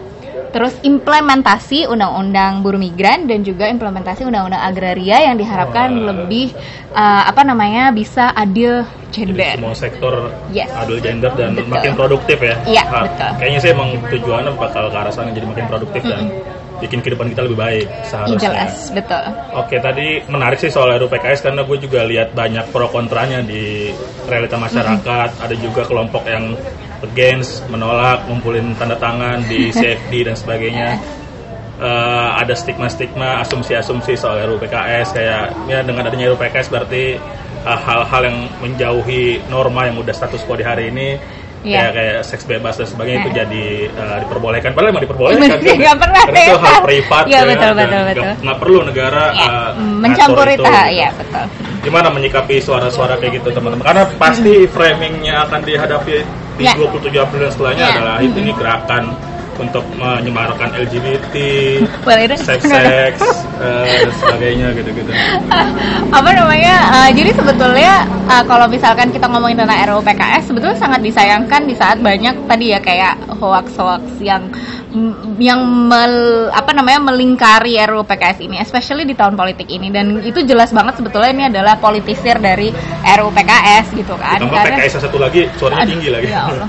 terus 0.50 0.74
implementasi 0.80 1.84
undang-undang 1.88 2.64
buruh 2.64 2.80
migran 2.80 3.28
dan 3.28 3.44
juga 3.44 3.68
implementasi 3.68 4.24
undang-undang 4.24 4.62
agraria 4.64 5.28
yang 5.28 5.36
diharapkan 5.36 5.92
oh, 5.92 6.04
lebih 6.12 6.56
uh, 6.96 7.28
apa 7.28 7.44
namanya 7.44 7.92
bisa 7.92 8.32
adil 8.32 8.84
gender. 9.12 9.36
Jadi 9.36 9.60
semua 9.60 9.76
sektor 9.76 10.14
yes. 10.52 10.72
adil 10.72 10.98
gender 11.00 11.32
dan 11.36 11.56
betul. 11.56 11.72
makin 11.72 11.92
produktif 11.96 12.38
ya. 12.40 12.54
Iya, 12.64 12.82
nah, 12.88 13.02
betul. 13.04 13.30
Kayaknya 13.40 13.58
sih 13.60 13.70
emang 13.72 13.88
tujuannya 14.08 14.52
bakal 14.56 14.84
ke 14.88 14.96
arah 14.96 15.12
sana 15.12 15.30
jadi 15.32 15.46
makin 15.48 15.66
produktif 15.68 16.00
mm 16.04 16.08
-hmm. 16.08 16.16
dan 16.16 16.57
bikin 16.78 17.02
kehidupan 17.02 17.34
kita 17.34 17.42
lebih 17.46 17.58
baik 17.58 17.86
seharusnya. 18.06 18.50
Jelas, 18.50 18.74
betul. 18.94 19.24
Oke, 19.54 19.76
tadi 19.82 20.22
menarik 20.30 20.58
sih 20.62 20.70
soal 20.70 20.94
RUU 20.98 21.10
PKS 21.10 21.50
karena 21.50 21.62
gue 21.66 21.78
juga 21.78 22.06
lihat 22.06 22.32
banyak 22.32 22.70
pro 22.70 22.86
kontranya 22.88 23.42
di 23.42 23.90
realita 24.30 24.56
masyarakat. 24.56 25.28
Mm 25.28 25.36
-hmm. 25.38 25.44
Ada 25.44 25.54
juga 25.58 25.82
kelompok 25.86 26.24
yang 26.26 26.54
against, 27.02 27.66
menolak, 27.70 28.26
ngumpulin 28.26 28.74
tanda 28.78 28.98
tangan 28.98 29.42
di 29.46 29.70
CFD 29.76 30.26
dan 30.26 30.34
sebagainya. 30.38 30.90
Uh, 31.78 32.34
ada 32.34 32.58
stigma-stigma, 32.58 33.38
asumsi-asumsi 33.46 34.18
soal 34.18 34.42
RUU 34.50 34.58
PKS 34.58 35.14
kayak 35.14 35.44
ya 35.70 35.78
dengan 35.86 36.10
adanya 36.10 36.34
RUU 36.34 36.38
PKS 36.42 36.74
berarti 36.74 37.14
eh, 37.62 37.78
hal-hal 37.86 38.22
uh, 38.22 38.26
yang 38.26 38.36
menjauhi 38.58 39.46
norma 39.46 39.86
yang 39.86 39.94
udah 40.02 40.10
status 40.10 40.42
quo 40.42 40.58
di 40.58 40.66
hari 40.66 40.90
ini 40.90 41.37
yeah. 41.66 41.90
kayak 41.90 41.92
kayak 41.94 42.18
seks 42.26 42.44
bebas 42.46 42.74
dan 42.78 42.86
sebagainya 42.86 43.18
itu 43.26 43.30
jadi 43.34 43.64
uh, 43.94 44.16
diperbolehkan 44.26 44.70
padahal 44.74 44.90
emang 44.94 45.04
diperbolehkan 45.06 45.40
kan 45.50 45.58
nggak 45.62 45.96
pernah 45.98 46.22
karena 46.28 46.40
itu 46.42 46.58
hal 46.58 46.76
privat 46.84 47.24
ya, 47.26 47.32
ya 47.32 47.40
betul, 47.46 47.72
betul, 47.74 48.02
betul. 48.06 48.32
nggak 48.44 48.58
perlu 48.58 48.78
negara 48.86 49.24
yeah. 49.34 49.50
uh, 49.50 49.70
mencampuri 49.78 50.54
itu 50.54 50.70
ya 50.94 51.10
betul 51.14 51.46
gimana 51.78 52.08
menyikapi 52.10 52.54
suara-suara 52.58 53.16
kayak 53.22 53.42
gitu 53.42 53.48
teman-teman 53.54 53.84
karena 53.86 54.02
pasti 54.18 54.66
framingnya 54.66 55.46
akan 55.46 55.60
dihadapi 55.62 56.16
di 56.58 56.64
yeah. 56.66 56.74
27 56.74 57.14
April 57.14 57.40
dan 57.46 57.50
setelahnya 57.54 57.84
yeah. 57.86 57.94
adalah 57.94 58.16
itu 58.18 58.38
ini 58.42 58.52
gerakan 58.52 59.04
untuk 59.58 59.84
menyemarakkan 59.98 60.70
LGBT, 60.72 61.34
seks-seks, 62.38 63.20
uh, 63.58 63.84
dan 63.84 64.10
sebagainya 64.16 64.70
gitu-gitu. 64.72 65.10
Apa 66.18 66.30
namanya? 66.30 66.74
Uh, 66.94 67.10
jadi 67.10 67.30
sebetulnya 67.34 68.06
uh, 68.30 68.44
kalau 68.46 68.70
misalkan 68.70 69.10
kita 69.10 69.26
ngomongin 69.26 69.58
tentang 69.58 69.82
RUU 69.90 70.02
PKS, 70.06 70.48
sebetulnya 70.48 70.78
sangat 70.78 71.00
disayangkan 71.02 71.66
di 71.66 71.74
saat 71.74 71.98
banyak 71.98 72.46
tadi 72.46 72.70
ya 72.70 72.78
kayak 72.78 73.18
hoax-hoax 73.38 74.22
yang 74.22 74.46
m- 74.94 75.36
yang 75.38 75.60
mel- 75.62 76.50
apa 76.54 76.70
namanya 76.72 77.10
melingkari 77.12 77.76
RUU 77.82 78.06
PKS 78.06 78.38
ini, 78.46 78.62
especially 78.62 79.04
di 79.04 79.18
tahun 79.18 79.34
politik 79.34 79.66
ini 79.68 79.90
dan 79.90 80.22
itu 80.22 80.42
jelas 80.46 80.70
banget 80.70 81.02
sebetulnya 81.02 81.30
ini 81.34 81.44
adalah 81.50 81.76
politisir 81.76 82.38
dari 82.38 82.70
RUU 83.02 83.30
PKS 83.34 83.92
gitu 83.94 84.14
kan. 84.14 84.38
Ditambah 84.38 84.78
PKS 84.78 84.92
yang 84.98 85.04
satu 85.04 85.18
lagi 85.18 85.40
suaranya 85.58 85.82
Aduh, 85.84 85.92
tinggi 85.98 86.08
lagi. 86.14 86.26
Ya 86.30 86.40
Allah. 86.46 86.68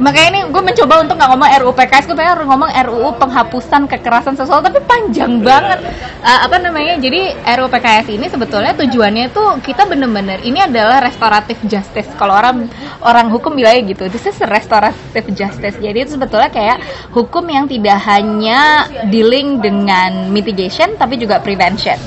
Makanya 0.00 0.28
ini 0.32 0.40
gue 0.50 0.62
mencoba 0.62 0.94
untuk 1.04 1.14
nggak 1.20 1.30
ngomong 1.30 1.48
RUU 1.62 1.72
PKS, 1.82 2.06
gue 2.06 2.14
pengen 2.14 2.46
ngomong 2.46 2.70
RUU 2.70 3.10
penghapusan 3.18 3.90
kekerasan 3.90 4.38
seksual, 4.38 4.62
tapi 4.62 4.78
panjang 4.86 5.42
Iya. 5.42 5.46
banget. 5.50 5.78
Uh, 6.22 6.40
apa 6.46 6.56
namanya? 6.62 6.94
Jadi 7.02 7.34
RUU 7.34 7.66
PKS 7.66 8.06
ini 8.14 8.26
sebetulnya 8.30 8.70
tujuannya 8.78 9.34
tuh 9.34 9.58
kita 9.58 9.90
bener-bener 9.90 10.38
ini 10.46 10.62
adalah 10.62 11.02
restoratif 11.02 11.58
justice. 11.66 12.06
Kalau 12.14 12.38
orang 12.38 12.70
orang 13.02 13.26
hukum 13.34 13.58
bilangnya 13.58 13.82
gitu, 13.90 14.06
this 14.06 14.22
is 14.30 14.38
restoratif 14.46 15.26
justice. 15.34 15.74
Jadi 15.82 15.98
itu 16.06 16.14
sebetulnya 16.14 16.54
kayak 16.54 16.78
hukum 17.10 17.42
yang 17.50 17.66
tidak 17.66 17.98
hanya 18.06 18.86
dealing 19.10 19.58
dengan 19.58 20.30
mitigation, 20.30 20.94
tapi 20.94 21.18
juga 21.18 21.42
prevention. 21.42 21.98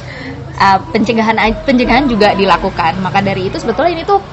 Uh, 0.56 0.80
pencegahan 0.96 1.36
pencegahan 1.68 2.08
juga 2.08 2.32
dilakukan. 2.32 2.96
Maka 3.04 3.20
dari 3.20 3.52
itu 3.52 3.60
sebetulnya 3.60 3.92
ini 3.92 4.08
tuh 4.08 4.24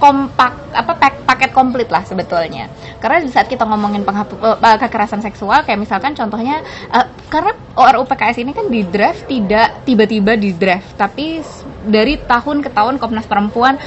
kompak 0.00 0.72
apa 0.72 0.92
pak- 0.96 1.22
paket 1.28 1.50
komplit 1.52 1.92
lah 1.92 2.02
sebetulnya. 2.02 2.72
Karena 2.98 3.20
di 3.20 3.28
saat 3.28 3.46
kita 3.46 3.68
ngomongin 3.68 4.02
penghapu, 4.02 4.40
eh, 4.40 4.78
kekerasan 4.80 5.20
seksual 5.20 5.62
kayak 5.62 5.78
misalkan 5.78 6.16
contohnya 6.16 6.64
eh, 6.90 7.06
karena 7.28 7.52
RUU 7.76 8.08
PKS 8.08 8.42
ini 8.42 8.56
kan 8.56 8.66
di 8.66 8.80
draft 8.88 9.28
tidak 9.28 9.84
tiba-tiba 9.84 10.34
di 10.34 10.56
draft 10.56 10.96
tapi 10.96 11.44
dari 11.86 12.20
tahun 12.20 12.60
ke 12.64 12.70
tahun 12.72 13.00
Komnas 13.00 13.26
Perempuan 13.28 13.80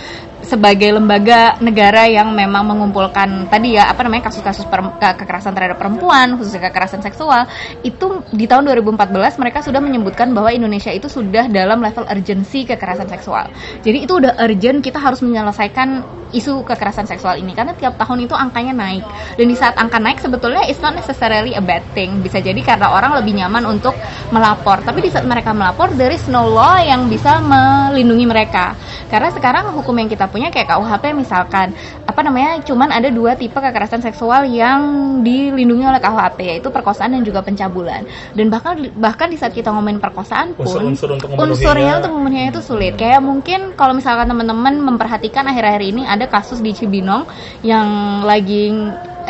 sebagai 0.43 0.91
lembaga 0.91 1.55
negara 1.63 2.03
yang 2.05 2.35
memang 2.35 2.67
mengumpulkan 2.67 3.47
tadi 3.47 3.79
ya 3.79 3.88
apa 3.88 4.03
namanya 4.03 4.27
kasus-kasus 4.27 4.67
kekerasan 5.00 5.55
terhadap 5.55 5.79
perempuan 5.79 6.35
khususnya 6.35 6.67
kekerasan 6.67 7.00
seksual 7.00 7.47
itu 7.81 8.21
di 8.35 8.43
tahun 8.43 8.67
2014 8.67 9.39
mereka 9.39 9.63
sudah 9.63 9.79
menyebutkan 9.79 10.35
bahwa 10.35 10.51
Indonesia 10.51 10.91
itu 10.91 11.07
sudah 11.07 11.47
dalam 11.47 11.79
level 11.79 12.03
urgensi 12.03 12.67
kekerasan 12.67 13.07
seksual. 13.07 13.47
Jadi 13.81 14.03
itu 14.03 14.19
udah 14.19 14.35
urgent 14.43 14.83
kita 14.83 15.00
harus 15.00 15.23
menyelesaikan 15.23 16.03
isu 16.33 16.65
kekerasan 16.65 17.05
seksual 17.05 17.38
ini 17.38 17.53
karena 17.53 17.77
tiap 17.77 17.95
tahun 17.95 18.27
itu 18.27 18.35
angkanya 18.35 18.73
naik. 18.75 19.05
Dan 19.39 19.47
di 19.47 19.55
saat 19.55 19.77
angka 19.79 20.01
naik 20.01 20.19
sebetulnya 20.19 20.65
it's 20.67 20.81
not 20.83 20.97
necessarily 20.97 21.55
a 21.55 21.63
bad 21.63 21.85
thing. 21.95 22.19
Bisa 22.19 22.43
jadi 22.43 22.59
karena 22.59 22.91
orang 22.91 23.15
lebih 23.21 23.38
nyaman 23.38 23.63
untuk 23.69 23.95
melapor. 24.33 24.81
Tapi 24.83 25.07
di 25.07 25.09
saat 25.13 25.23
mereka 25.23 25.55
melapor 25.55 25.93
there 25.95 26.12
is 26.12 26.25
no 26.27 26.43
law 26.43 26.81
yang 26.81 27.07
bisa 27.07 27.39
melindungi 27.91 28.25
mereka. 28.29 28.77
Karena 29.11 29.33
sekarang 29.33 29.73
hukum 29.75 29.95
yang 29.97 30.07
kita 30.07 30.29
punya 30.29 30.53
kayak 30.53 30.71
KUHP 30.71 31.11
misalkan 31.17 31.75
apa 32.07 32.21
namanya 32.23 32.61
cuman 32.63 32.89
ada 32.93 33.09
dua 33.09 33.35
tipe 33.35 33.55
kekerasan 33.57 33.99
seksual 33.99 34.47
yang 34.47 34.79
dilindungi 35.25 35.83
oleh 35.83 35.99
KUHP 35.99 36.39
yaitu 36.43 36.69
perkosaan 36.71 37.17
dan 37.17 37.23
juga 37.25 37.43
pencabulan. 37.43 38.05
Dan 38.33 38.47
bahkan 38.53 38.79
bahkan 38.95 39.27
di 39.27 39.37
saat 39.37 39.51
kita 39.51 39.69
ngomongin 39.73 39.99
perkosaan 39.99 40.55
pun 40.55 40.65
Unsur-unsur 40.65 41.17
untuk 41.17 41.33
memenuhinya. 41.33 41.53
unsurnya 41.53 41.93
untuk 41.99 42.11
memenuhinya 42.15 42.49
itu 42.53 42.61
sulit. 42.63 42.93
Kayak 42.95 43.21
mungkin 43.21 43.75
kalau 43.75 43.93
misalkan 43.97 44.29
teman-teman 44.29 44.79
memperhatikan 44.79 45.45
akhir-akhir 45.49 45.83
ini 45.83 46.03
ada 46.07 46.25
kasus 46.29 46.63
di 46.63 46.71
Cibinong 46.71 47.25
yang 47.61 48.21
lagi 48.23 48.71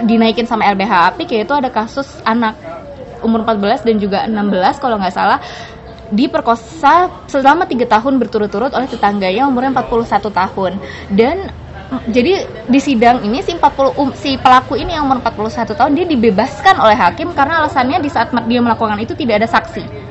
dinaikin 0.01 0.49
sama 0.49 0.65
LBH 0.73 1.13
Apik 1.13 1.29
yaitu 1.29 1.53
ada 1.53 1.69
kasus 1.69 2.09
anak 2.25 2.57
umur 3.23 3.47
14 3.47 3.87
dan 3.87 3.95
juga 4.01 4.19
16 4.27 4.83
kalau 4.83 4.99
nggak 4.99 5.15
salah 5.15 5.39
diperkosa 6.13 7.25
selama 7.25 7.65
tiga 7.65 7.89
tahun 7.89 8.21
berturut-turut 8.21 8.69
oleh 8.69 8.85
tetangganya 8.85 9.49
umurnya 9.49 9.73
41 9.81 10.29
tahun. 10.29 10.71
Dan 11.09 11.49
mm, 11.49 12.01
jadi 12.13 12.33
di 12.69 12.79
sidang 12.79 13.25
ini 13.25 13.41
si 13.41 13.57
40 13.57 13.97
um, 13.97 14.09
si 14.13 14.37
pelaku 14.37 14.77
ini 14.77 14.93
yang 14.93 15.09
umur 15.09 15.25
41 15.25 15.73
tahun 15.73 15.91
dia 15.97 16.05
dibebaskan 16.05 16.77
oleh 16.77 16.95
hakim 16.95 17.33
karena 17.33 17.65
alasannya 17.65 17.97
di 17.99 18.09
saat 18.13 18.29
dia 18.45 18.61
melakukan 18.61 19.01
itu 19.01 19.17
tidak 19.17 19.43
ada 19.43 19.49
saksi 19.49 20.02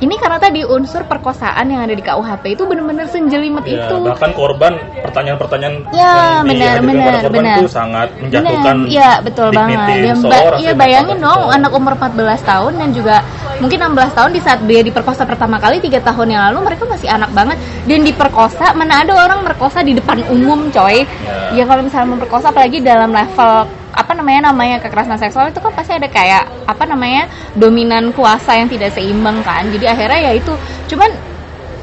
ini 0.00 0.16
karena 0.16 0.36
tadi 0.36 0.64
unsur 0.64 1.04
perkosaan 1.04 1.68
yang 1.68 1.84
ada 1.84 1.92
di 1.92 2.00
KUHP 2.00 2.56
itu 2.56 2.64
benar-benar 2.64 3.04
senjelimet 3.06 3.64
Ya, 3.64 3.84
itu. 3.84 3.96
bahkan 4.00 4.32
korban 4.32 4.72
pertanyaan-pertanyaan 5.04 5.74
Ya, 5.90 6.40
yang 6.40 6.48
benar, 6.48 6.76
benar, 6.80 7.04
pada 7.06 7.20
korban 7.20 7.42
benar. 7.44 7.56
itu 7.56 7.66
sangat 7.68 8.08
menjatuhkan 8.16 8.76
Benar, 8.80 8.88
Iya, 8.88 9.10
betul 9.20 9.48
banget. 9.52 9.78
Seseorang 10.16 10.58
Iya, 10.58 10.72
sih, 10.72 10.78
bayangin 10.78 11.18
dong 11.18 11.36
seseorang. 11.36 11.56
anak 11.60 11.72
umur 11.72 11.92
14 11.94 12.40
tahun 12.42 12.72
dan 12.74 12.88
juga 12.90 13.16
mungkin 13.60 13.78
16 13.78 14.12
tahun 14.14 14.30
di 14.30 14.40
saat 14.40 14.60
dia 14.64 14.80
diperkosa 14.80 15.22
pertama 15.22 15.56
kali 15.56 15.76
tiga 15.78 16.00
tahun 16.00 16.28
yang 16.28 16.42
lalu 16.48 16.58
mereka 16.64 16.88
masih 16.88 17.08
anak 17.08 17.28
banget 17.30 17.56
dan 17.84 18.00
diperkosa 18.00 18.66
mana 18.72 19.04
ada 19.04 19.12
orang 19.14 19.44
merkosa 19.44 19.80
di 19.80 19.92
depan 19.92 20.24
umum 20.26 20.68
coy 20.70 21.04
Ya. 21.20 21.52
ya 21.52 21.64
kalau 21.64 21.82
misalnya 21.82 22.08
memperkosa 22.10 22.48
apalagi 22.48 22.80
dalam 22.80 23.10
level 23.10 23.52
apa 23.90 24.12
namanya 24.14 24.48
namanya 24.48 24.78
kekerasan 24.78 25.18
seksual 25.18 25.50
itu 25.50 25.58
kan 25.58 25.69
pasti 25.90 26.06
ada 26.06 26.10
kayak 26.14 26.44
apa 26.70 26.84
namanya 26.86 27.26
dominan 27.58 28.14
kuasa 28.14 28.54
yang 28.54 28.70
tidak 28.70 28.94
seimbang 28.94 29.42
kan. 29.42 29.66
Jadi 29.74 29.90
akhirnya 29.90 30.30
ya 30.30 30.32
itu 30.38 30.54
cuman 30.94 31.10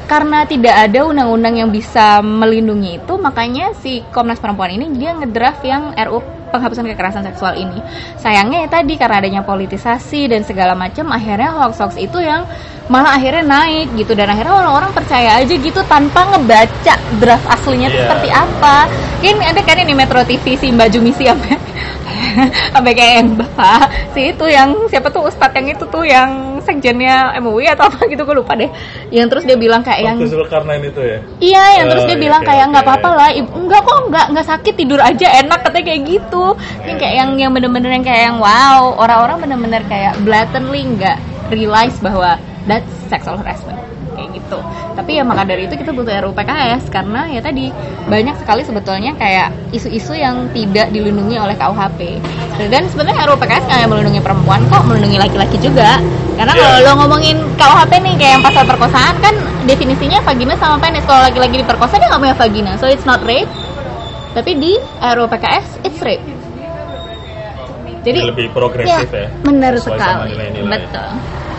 karena 0.08 0.48
tidak 0.48 0.72
ada 0.88 1.04
undang-undang 1.04 1.60
yang 1.60 1.68
bisa 1.68 2.24
melindungi 2.24 2.96
itu 2.96 3.14
makanya 3.20 3.76
si 3.84 4.00
Komnas 4.08 4.40
Perempuan 4.40 4.72
ini 4.72 4.88
dia 4.96 5.12
ngedraft 5.12 5.60
yang 5.68 5.92
RU 5.92 6.24
penghapusan 6.48 6.88
kekerasan 6.88 7.28
seksual 7.28 7.60
ini. 7.60 7.84
Sayangnya 8.16 8.64
ya 8.64 8.68
tadi 8.80 8.96
karena 8.96 9.20
adanya 9.20 9.44
politisasi 9.44 10.32
dan 10.32 10.48
segala 10.48 10.72
macam 10.72 11.12
akhirnya 11.12 11.52
hoax-hoax 11.52 12.00
itu 12.00 12.24
yang 12.24 12.48
malah 12.88 13.20
akhirnya 13.20 13.44
naik 13.44 13.92
gitu. 14.00 14.16
Dan 14.16 14.32
akhirnya 14.32 14.56
orang-orang 14.56 14.96
percaya 14.96 15.36
aja 15.36 15.52
gitu 15.52 15.84
tanpa 15.84 16.24
ngebaca 16.32 16.96
draft 17.20 17.44
aslinya 17.52 17.92
itu 17.92 18.00
Iya. 18.00 18.04
seperti 18.08 18.28
apa. 18.32 18.88
Kan 19.20 19.36
ada 19.44 19.60
kan 19.60 19.76
ini 19.76 19.92
Metro 19.92 20.24
TV 20.24 20.56
si 20.56 20.72
Mbak 20.72 20.88
Jumisi 20.96 21.28
sampai 21.28 21.60
sampai 22.74 22.92
kayak 22.94 23.14
yang 23.22 23.28
bapak 23.36 23.82
si 24.14 24.32
itu 24.32 24.46
yang 24.48 24.70
siapa 24.88 25.08
tuh 25.10 25.28
Ustadz 25.28 25.56
yang 25.58 25.66
itu 25.72 25.84
tuh 25.88 26.04
yang 26.04 26.60
sekjennya 26.68 27.32
MUI 27.40 27.72
atau 27.72 27.88
apa 27.88 28.04
gitu 28.06 28.22
gue 28.28 28.36
lupa 28.36 28.52
deh. 28.52 28.68
Yang 29.08 29.26
terus 29.32 29.44
dia 29.48 29.56
bilang 29.56 29.80
kayak 29.80 30.00
yang 30.04 30.16
Zulkarnain 30.28 30.84
itu 30.84 31.00
ya? 31.00 31.18
Iya, 31.40 31.64
yang 31.80 31.86
terus 31.88 32.04
Oh, 32.04 32.08
dia 32.08 32.16
iya, 32.16 32.24
bilang 32.24 32.42
kayak 32.44 32.64
nggak 32.72 32.84
apa-apa 32.84 33.10
lah, 33.12 33.28
ibu. 33.32 33.50
Enggak 33.56 33.80
kok 33.84 33.98
nggak 34.08 34.26
nggak 34.32 34.46
sakit 34.46 34.74
tidur 34.76 35.00
aja 35.00 35.26
enak 35.44 35.60
katanya 35.64 35.84
kayak 35.92 36.02
gitu. 36.06 36.44
Yang 36.84 36.98
kayak 37.00 37.14
yang 37.16 37.30
yang 37.40 37.50
bener-bener 37.52 37.90
yang 37.92 38.04
kayak 38.04 38.22
yang 38.32 38.36
wow 38.40 38.96
orang-orang 38.96 39.36
bener-bener 39.44 39.82
kayak 39.88 40.14
blatantly 40.22 40.84
nggak 40.84 41.16
realize 41.48 41.96
bahwa 42.00 42.36
that's 42.68 42.88
sexual 43.08 43.36
harassment 43.40 43.80
kayak 44.28 44.44
gitu. 44.44 44.58
Tapi 44.92 45.10
ya 45.16 45.24
maka 45.24 45.42
dari 45.48 45.64
itu 45.64 45.74
kita 45.74 45.96
butuh 45.96 46.12
RUU 46.20 46.36
PKS 46.36 46.92
karena 46.92 47.32
ya 47.32 47.40
tadi 47.40 47.72
banyak 48.04 48.36
sekali 48.36 48.62
sebetulnya 48.62 49.16
kayak 49.16 49.48
isu-isu 49.72 50.12
yang 50.12 50.52
tidak 50.52 50.92
dilindungi 50.92 51.40
oleh 51.40 51.56
KUHP. 51.56 52.20
Dan 52.68 52.84
sebenarnya 52.92 53.24
RUU 53.24 53.40
PKS 53.40 53.64
nggak 53.64 53.88
melindungi 53.88 54.20
perempuan 54.20 54.60
kok, 54.68 54.84
melindungi 54.84 55.16
laki-laki 55.16 55.56
juga. 55.56 55.96
Karena 56.36 56.52
Iya. 56.54 56.62
kalau 56.62 56.78
lo 56.84 56.92
ngomongin 57.02 57.36
KUHP 57.56 57.92
nih 58.04 58.14
kayak 58.20 58.32
yang 58.38 58.44
pasal 58.44 58.64
perkosaan 58.68 59.14
kan 59.18 59.34
definisinya 59.64 60.20
vagina 60.22 60.54
sama 60.60 60.76
penis. 60.78 61.02
Kalau 61.08 61.24
laki-laki 61.24 61.64
diperkosa 61.64 61.96
dia 61.96 62.06
nggak 62.12 62.22
punya 62.22 62.36
vagina, 62.36 62.72
so 62.76 62.86
it's 62.86 63.08
not 63.08 63.24
rape. 63.24 63.48
Tapi 64.36 64.50
di 64.54 64.72
RUU 65.00 65.26
PKS 65.26 65.82
it's 65.82 65.98
rape. 66.04 66.22
Jadi 67.98 68.24
lebih 68.24 68.48
progresif 68.54 69.10
ya, 69.10 69.26
benar 69.42 69.74
sesuai 69.74 69.98
sama 69.98 70.24
sekali. 70.24 70.30
nilai-nilai. 70.32 70.70
Betul. 70.70 71.08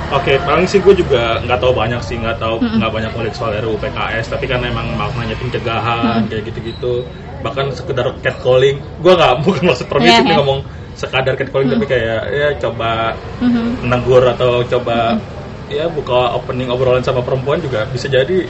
Oke, 0.09 0.41
paling 0.41 0.65
sih 0.65 0.81
gue 0.81 0.93
juga 0.97 1.37
nggak 1.45 1.59
tahu 1.61 1.73
banyak 1.77 2.01
sih, 2.01 2.17
nggak 2.17 2.37
tahu 2.41 2.55
nggak 2.81 2.91
banyak 2.95 3.11
ngulik 3.13 3.35
soal 3.37 3.53
RUU 3.61 3.77
PKS, 3.77 4.25
tapi 4.33 4.49
karena 4.49 4.65
emang 4.73 4.97
maknanya 4.97 5.37
pencegahan 5.37 6.25
kayak 6.25 6.49
gitu-gitu, 6.49 7.05
bahkan 7.45 7.69
sekedar 7.77 8.17
catcalling, 8.17 8.81
gue 8.97 9.13
nggak 9.13 9.33
bukan 9.45 9.63
maksud 9.69 9.85
permisif 9.85 10.25
Iya, 10.25 10.25
nih 10.25 10.33
iya. 10.33 10.39
ngomong 10.41 10.59
sekadar 10.97 11.33
catcalling, 11.37 11.69
tapi 11.69 11.85
kayak 11.85 12.21
ya 12.33 12.49
coba 12.57 12.91
Mhm. 13.39 13.85
menegur 13.85 14.23
atau 14.25 14.65
coba 14.65 15.21
ya 15.69 15.85
buka 15.87 16.33
opening 16.35 16.73
obrolan 16.73 17.05
sama 17.05 17.21
perempuan 17.21 17.61
juga 17.61 17.85
bisa 17.85 18.09
jadi 18.09 18.49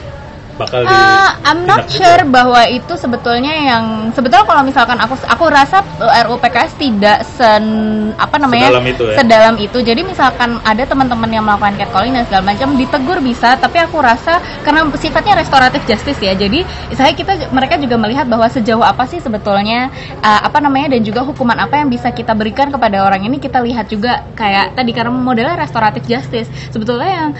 bakal 0.60 0.84
di 0.84 0.92
Uh, 0.92 1.30
I'm 1.48 1.64
not 1.64 1.88
sure 1.88 2.20
juga. 2.20 2.28
bahwa 2.28 2.62
itu 2.68 2.92
sebetulnya 3.00 3.54
yang 3.56 3.84
sebetulnya 4.12 4.44
kalau 4.44 4.60
misalkan 4.60 5.00
aku 5.00 5.16
aku 5.24 5.44
rasa 5.48 5.80
uh, 6.02 6.22
RUU 6.28 6.36
PKS 6.36 6.72
tidak 6.76 7.18
sen 7.24 7.64
apa 8.20 8.36
namanya 8.36 8.68
Sedalam 8.68 8.86
itu 8.92 9.04
ya? 9.08 9.14
sedalam 9.16 9.56
itu. 9.56 9.78
Jadi 9.80 10.00
misalkan 10.04 10.60
ada 10.60 10.82
teman-teman 10.84 11.30
yang 11.32 11.44
melakukan 11.46 11.80
catcalling 11.80 12.12
dan 12.12 12.24
segala 12.28 12.44
macam 12.52 12.68
ditegur 12.76 13.18
bisa, 13.24 13.56
tapi 13.56 13.80
aku 13.80 13.96
rasa 14.04 14.44
karena 14.60 14.84
sifatnya 15.00 15.40
restoratif 15.40 15.80
justice 15.88 16.20
ya. 16.20 16.36
Jadi 16.36 16.62
saya 16.92 17.16
kita 17.16 17.48
mereka 17.54 17.80
juga 17.80 17.96
melihat 17.96 18.28
bahwa 18.28 18.44
sejauh 18.52 18.84
apa 18.84 19.08
sih 19.08 19.22
sebetulnya 19.22 19.88
uh, 20.20 20.40
apa 20.44 20.60
namanya 20.60 20.92
dan 20.92 21.00
juga 21.06 21.24
hukuman 21.24 21.56
apa 21.56 21.80
yang 21.80 21.88
bisa 21.88 22.12
kita 22.12 22.36
berikan 22.36 22.68
kepada 22.68 23.00
orang 23.00 23.24
ini 23.24 23.40
kita 23.40 23.62
lihat 23.64 23.88
juga 23.88 24.28
kayak 24.36 24.76
tadi 24.76 24.92
karena 24.92 25.08
modelnya 25.14 25.56
restoratif 25.56 26.04
justice. 26.04 26.50
Sebetulnya 26.74 27.08
yang 27.08 27.30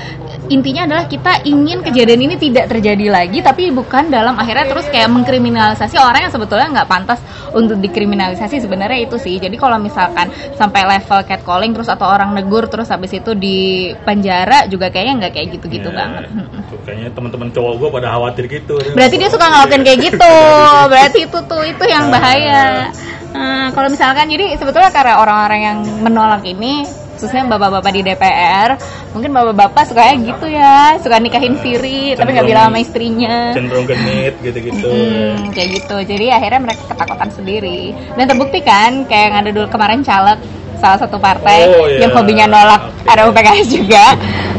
intinya 0.48 0.86
adalah 0.88 1.04
kita 1.10 1.44
ingin 1.44 1.84
kejadian 1.84 2.20
ini 2.30 2.34
tidak 2.40 2.70
terjadi 2.70 3.09
lagi 3.10 3.42
tapi 3.42 3.74
bukan 3.74 4.08
dalam 4.08 4.38
akhirnya 4.38 4.70
terus 4.70 4.86
kayak 4.88 5.10
mengkriminalisasi 5.10 5.98
orang 5.98 6.30
yang 6.30 6.32
sebetulnya 6.32 6.66
nggak 6.70 6.88
pantas 6.88 7.20
untuk 7.52 7.82
dikriminalisasi 7.82 8.62
sebenarnya 8.62 9.10
itu 9.10 9.18
sih. 9.18 9.36
Jadi 9.42 9.58
kalau 9.58 9.76
misalkan 9.82 10.30
sampai 10.54 10.86
level 10.86 11.20
catcalling 11.26 11.74
terus 11.74 11.90
atau 11.90 12.06
orang 12.06 12.30
negur 12.32 12.70
terus 12.70 12.88
habis 12.88 13.10
itu 13.10 13.34
di 13.34 13.90
penjara 14.06 14.70
juga 14.70 14.88
kayaknya 14.88 15.26
nggak 15.26 15.32
kayak 15.34 15.48
gitu-gitu 15.58 15.90
Ya, 15.90 15.96
banget. 16.06 16.22
Tuh, 16.70 16.80
kayaknya 16.86 17.08
teman-teman 17.10 17.48
cowok 17.50 17.72
gue 17.82 17.88
pada 17.90 18.08
khawatir 18.14 18.44
gitu. 18.46 18.74
Berarti 18.94 19.14
dia 19.18 19.30
suka 19.32 19.46
ngelakuin 19.50 19.82
kayak 19.82 19.98
gitu. 20.06 20.34
Berarti 20.92 21.18
itu 21.26 21.38
tuh 21.50 21.62
itu 21.66 21.84
yang 21.90 22.08
bahaya. 22.14 22.94
Nah, 23.30 23.70
kalau 23.74 23.88
misalkan 23.90 24.26
jadi 24.26 24.58
sebetulnya 24.58 24.90
karena 24.90 25.22
orang-orang 25.22 25.60
yang 25.62 25.78
menolak 26.02 26.42
ini 26.42 26.82
khususnya 27.20 27.44
bapak-bapak 27.44 27.92
di 27.92 28.00
DPR 28.02 28.80
mungkin 29.12 29.28
bapak-bapak 29.30 29.84
sukanya 29.84 30.16
gitu 30.24 30.48
ya 30.48 30.96
suka 30.96 31.20
nikahin 31.20 31.52
siri 31.54 32.16
tapi 32.16 32.32
nggak 32.32 32.40
Cenderung- 32.40 32.48
bilang 32.48 32.66
sama 32.66 32.78
istrinya. 32.80 33.36
cenderung 33.52 33.84
genit 33.84 34.34
gitu-gitu. 34.40 34.88
Hmm, 34.88 35.52
kayak 35.52 35.68
gitu. 35.76 35.96
Jadi 36.02 36.26
akhirnya 36.30 36.60
mereka 36.62 36.82
ketakutan 36.86 37.28
sendiri. 37.30 37.80
Dan 38.16 38.24
terbukti 38.24 38.60
kan 38.60 39.04
kayak 39.04 39.24
yang 39.26 39.36
ada 39.38 39.50
dulu 39.50 39.66
kemarin 39.68 40.00
caleg 40.00 40.40
salah 40.74 40.96
satu 40.96 41.20
partai 41.20 41.68
Oh, 41.68 41.84
iya. 41.84 42.00
yang 42.00 42.16
hobinya 42.16 42.48
nolak 42.48 42.80
Oke. 43.04 43.12
RUU 43.12 43.30
PKS 43.30 43.68
juga. 43.68 44.04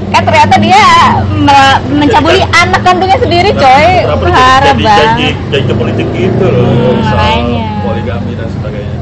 Kan 0.08 0.22
ternyata 0.22 0.56
dia 0.56 0.86
me- 1.34 1.82
mencabuli 1.98 2.46
anak 2.46 2.82
kandungnya 2.84 3.18
sendiri 3.18 3.50
coy. 3.52 3.90
Kenapa 4.06 4.26
parah 4.28 4.62
jadi, 4.70 4.84
banget. 4.84 5.02
janji, 5.02 5.28
janji 5.50 5.74
politik 5.74 6.08
gitu 6.12 6.46
loh 6.46 6.70
Hmm, 6.94 7.02
soal 7.02 7.42
poligami 7.82 8.34
dan 8.36 8.50
sebagainya. 8.52 8.98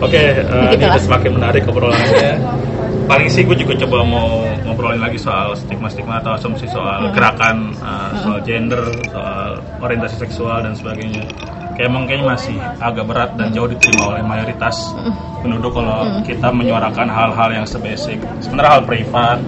Oke 0.00 0.16
eh, 0.16 0.32
ini 0.32 0.64
Begitulah. 0.66 0.90
udah 0.90 1.02
semakin 1.02 1.30
menarik 1.30 1.62
obrolannya 1.68 2.32
paling 3.10 3.26
sih 3.26 3.42
gue 3.42 3.58
juga 3.58 3.74
coba 3.82 4.06
mau 4.06 4.46
ngobrolin 4.62 5.02
lagi 5.02 5.18
soal 5.18 5.58
stigma-stigma 5.58 6.22
atau 6.22 6.38
asumsi 6.38 6.70
soal 6.70 7.10
Hmm. 7.10 7.14
gerakan 7.14 7.74
eh, 7.74 8.10
soal 8.22 8.38
gender 8.46 8.86
soal 9.10 9.58
orientasi 9.82 10.22
seksual 10.22 10.62
dan 10.62 10.78
sebagainya. 10.78 11.26
Kayak 11.74 11.90
emang 11.90 12.04
kayaknya 12.06 12.26
masih 12.38 12.56
agak 12.78 13.04
berat 13.10 13.30
dan 13.34 13.50
jauh 13.50 13.66
diterima 13.66 14.14
oleh 14.14 14.22
mayoritas 14.22 14.94
Hmm. 14.94 15.10
penduduk 15.42 15.74
kalau 15.74 16.22
kita 16.22 16.54
menyuarakan 16.54 17.10
hal-hal 17.10 17.50
yang 17.50 17.66
sebasic. 17.66 18.22
Sebenarnya 18.38 18.78
hal 18.78 18.82
privat 18.86 19.38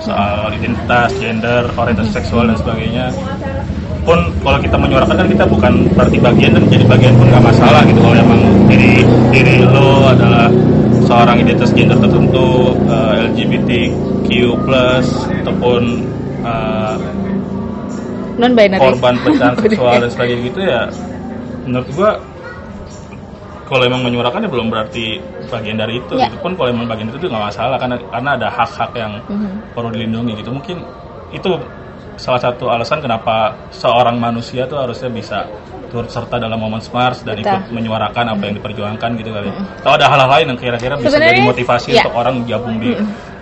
soal 0.00 0.48
identitas, 0.56 1.12
gender, 1.20 1.68
orientasi 1.76 2.08
seksual 2.08 2.48
dan 2.48 2.56
sebagainya. 2.56 3.12
Pun 4.04 4.32
kalau 4.40 4.60
kita 4.60 4.76
menyuarakan 4.76 5.16
kan 5.16 5.28
kita 5.28 5.44
bukan 5.44 5.72
berarti 5.92 6.16
bagian 6.20 6.56
dan 6.56 6.64
jadi 6.72 6.84
bagian 6.88 7.14
pun 7.20 7.28
nggak 7.28 7.44
masalah 7.52 7.84
gitu. 7.84 8.00
Kalau 8.00 8.16
emang 8.16 8.40
diri 8.68 9.00
diri 9.28 9.64
lo 9.64 10.08
adalah 10.08 10.48
seorang 11.14 11.38
identitas 11.46 11.70
gender 11.70 11.98
tertentu 12.02 12.46
eh, 12.90 13.22
LGBTQ 13.30 14.28
ataupun 15.46 15.82
eh, 16.42 16.96
non 18.34 18.52
binary 18.58 18.82
korban 18.82 19.14
pelecehan 19.22 19.54
seksual 19.62 19.94
dan 20.02 20.10
sebagainya 20.10 20.42
gitu 20.50 20.60
ya 20.66 20.82
menurut 21.62 21.88
gua 21.94 22.10
kalau 23.64 23.82
emang 23.86 24.02
menyuarakan 24.02 24.44
ya 24.44 24.50
belum 24.50 24.68
berarti 24.68 25.22
bagian 25.48 25.78
dari 25.78 26.02
itu 26.02 26.18
Ya. 26.18 26.26
itu 26.26 26.36
pun 26.42 26.52
kalau 26.58 26.68
emang 26.74 26.90
bagian 26.90 27.14
itu 27.14 27.30
nggak 27.30 27.44
masalah 27.46 27.78
karena 27.78 27.96
karena 28.10 28.30
ada 28.34 28.48
hak-hak 28.50 28.90
yang 28.98 29.12
Mhm. 29.30 29.50
perlu 29.72 29.88
dilindungi 29.94 30.32
gitu 30.42 30.50
mungkin 30.50 30.82
itu 31.30 31.48
salah 32.16 32.40
satu 32.40 32.70
alasan 32.70 33.02
kenapa 33.02 33.54
seorang 33.74 34.16
manusia 34.18 34.66
tuh 34.70 34.78
harusnya 34.78 35.10
bisa 35.10 35.46
turut 35.94 36.10
serta 36.10 36.42
dalam 36.42 36.58
momen 36.58 36.82
Mars 36.90 37.22
dan 37.22 37.38
Betul. 37.38 37.46
ikut 37.46 37.62
menyuarakan 37.70 38.34
apa 38.34 38.42
yang 38.50 38.54
diperjuangkan 38.58 39.10
gitu 39.22 39.30
kali. 39.30 39.50
Atau 39.78 39.92
ada 39.94 40.10
hal-hal 40.10 40.30
lain 40.30 40.46
yang 40.54 40.58
kira-kira 40.58 40.94
bisa 40.98 41.14
Sebenarnya, 41.14 41.38
jadi 41.38 41.42
motivasi 41.46 41.88
ya. 41.94 42.02
untuk 42.02 42.14
orang 42.18 42.34
gabung 42.42 42.76
di 42.82 42.90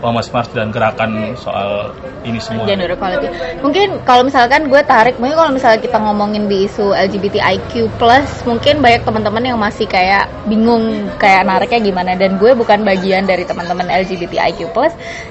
Momen 0.03 0.19
Mars 0.35 0.51
dan 0.51 0.75
gerakan 0.75 1.39
soal 1.39 1.95
ini 2.27 2.43
semua. 2.43 2.67
gender 2.67 2.91
equality. 2.91 3.31
Mungkin 3.63 4.03
kalau 4.03 4.27
misalkan 4.27 4.67
gue 4.67 4.83
tarik, 4.83 5.15
mungkin 5.23 5.39
kalau 5.39 5.53
misalnya 5.55 5.79
kita 5.79 6.03
ngomongin 6.03 6.51
di 6.51 6.67
isu 6.67 6.91
LGBTIQ+, 6.91 7.87
mungkin 8.43 8.83
banyak 8.83 9.03
teman-teman 9.07 9.43
yang 9.47 9.59
masih 9.63 9.87
kayak 9.87 10.27
bingung 10.51 11.07
kayak 11.23 11.47
nariknya 11.47 11.81
gimana. 11.87 12.19
Dan 12.19 12.35
gue 12.43 12.51
bukan 12.59 12.83
bagian 12.83 13.31
dari 13.31 13.47
teman-teman 13.47 13.87
LGBTIQ+, 13.87 14.75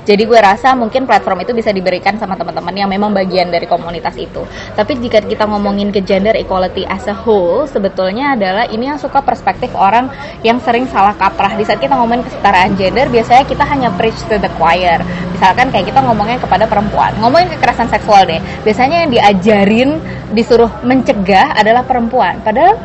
jadi 0.07 0.23
gue 0.23 0.39
rasa 0.39 0.71
mungkin 0.71 1.03
platform 1.03 1.43
itu 1.43 1.51
bisa 1.51 1.75
diberikan 1.75 2.15
sama 2.15 2.39
teman-teman 2.39 2.71
yang 2.71 2.87
memang 2.87 3.11
bagian 3.11 3.51
dari 3.51 3.67
komunitas 3.67 4.15
itu. 4.15 4.47
Tapi 4.71 5.03
jika 5.03 5.19
kita 5.19 5.51
ngomongin 5.51 5.91
ke 5.91 5.99
gender 5.99 6.31
equality 6.39 6.87
as 6.87 7.03
a 7.11 7.15
whole, 7.15 7.67
sebetulnya 7.67 8.39
adalah 8.39 8.63
ini 8.71 8.87
yang 8.87 8.99
suka 8.99 9.19
perspektif 9.19 9.75
orang 9.75 10.07
yang 10.47 10.63
sering 10.63 10.87
salah 10.87 11.11
kaprah. 11.11 11.59
Di 11.59 11.67
saat 11.67 11.83
kita 11.83 11.99
ngomongin 11.99 12.23
kesetaraan 12.23 12.79
gender, 12.79 13.11
biasanya 13.11 13.43
kita 13.43 13.67
hanya 13.67 13.91
preach 13.99 14.15
to 14.31 14.39
the 14.39 14.51
choir. 14.61 15.01
Misalkan 15.33 15.73
kayak 15.73 15.89
kita 15.89 15.99
ngomongnya 16.05 16.37
kepada 16.37 16.69
perempuan, 16.69 17.09
ngomongin 17.17 17.49
kekerasan 17.57 17.89
seksual 17.89 18.29
deh. 18.29 18.37
Biasanya 18.61 19.09
yang 19.09 19.09
diajarin 19.09 19.89
disuruh 20.37 20.69
mencegah 20.85 21.57
adalah 21.57 21.81
perempuan. 21.81 22.37
Padahal 22.45 22.77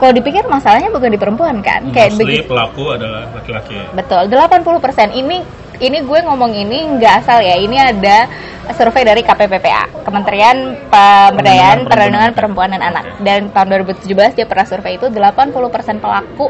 kalau 0.00 0.16
dipikir 0.16 0.48
masalahnya 0.48 0.88
bukan 0.88 1.12
di 1.12 1.20
perempuan 1.20 1.60
kan? 1.60 1.92
Kayak 1.92 2.16
Mostly 2.16 2.24
begitu. 2.24 2.48
pelaku 2.48 2.96
adalah 2.96 3.28
laki-laki. 3.36 3.76
Betul, 3.92 4.32
80% 4.32 5.12
ini 5.12 5.44
ini 5.80 5.98
gue 6.04 6.18
ngomong 6.24 6.52
ini 6.56 6.96
nggak 6.96 7.14
asal 7.24 7.44
ya. 7.44 7.56
Ini 7.60 7.76
ada 7.92 8.24
survei 8.72 9.04
dari 9.04 9.20
KPPPA, 9.20 10.04
Kementerian 10.04 10.88
Pemberdayaan 10.88 11.88
Perlindungan 11.88 12.32
Perempuan 12.32 12.72
dan 12.72 12.80
Anak. 12.80 13.20
Dan 13.20 13.52
tahun 13.52 13.84
2017 13.84 14.36
dia 14.36 14.46
pernah 14.48 14.64
survei 14.64 14.96
itu 14.96 15.12
80% 15.12 16.00
pelaku 16.00 16.48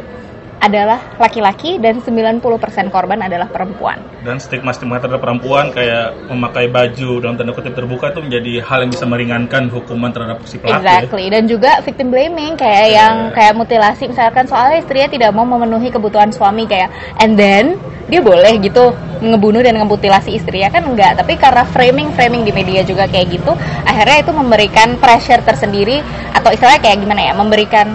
adalah 0.61 1.01
laki-laki 1.17 1.81
dan 1.81 2.05
90% 2.05 2.45
korban 2.93 3.25
adalah 3.25 3.49
perempuan. 3.49 3.97
dan 4.21 4.37
stigma-stigma 4.37 5.01
terhadap 5.01 5.25
perempuan 5.25 5.73
kayak 5.73 6.13
memakai 6.29 6.69
baju 6.69 7.25
dalam 7.25 7.41
tanda 7.41 7.57
kutip 7.57 7.73
terbuka 7.73 8.13
itu 8.13 8.21
menjadi 8.21 8.53
hal 8.61 8.85
yang 8.85 8.93
bisa 8.93 9.09
meringankan 9.09 9.73
hukuman 9.73 10.13
terhadap 10.13 10.45
si 10.45 10.61
pelaku 10.61 10.77
ya. 10.77 11.01
Exactly. 11.01 11.25
Dan 11.33 11.49
juga 11.49 11.81
victim 11.81 12.13
blaming 12.13 12.53
kayak 12.61 12.87
yang 12.93 13.15
kayak 13.33 13.57
mutilasi 13.57 14.13
misalkan 14.13 14.45
soalnya 14.45 14.85
istrinya 14.85 15.09
tidak 15.09 15.31
mau 15.33 15.49
memenuhi 15.49 15.89
kebutuhan 15.89 16.29
suami 16.29 16.69
kayak 16.69 16.93
and 17.17 17.41
then 17.41 17.81
dia 18.13 18.21
boleh 18.21 18.61
gitu 18.61 18.93
ngebunuh 19.23 19.63
dan 19.63 19.79
ngemutilasi 19.79 20.37
istrinya 20.37 20.69
kan 20.69 20.83
enggak 20.85 21.17
tapi 21.17 21.39
karena 21.39 21.63
framing 21.65 22.11
framing 22.13 22.43
di 22.43 22.53
media 22.53 22.83
juga 22.83 23.07
kayak 23.07 23.41
gitu 23.41 23.55
akhirnya 23.87 24.19
itu 24.21 24.33
memberikan 24.35 24.99
pressure 24.99 25.41
tersendiri 25.47 26.03
atau 26.35 26.51
istilahnya 26.51 26.83
kayak 26.83 26.99
gimana 27.01 27.21
ya 27.31 27.33
memberikan 27.33 27.87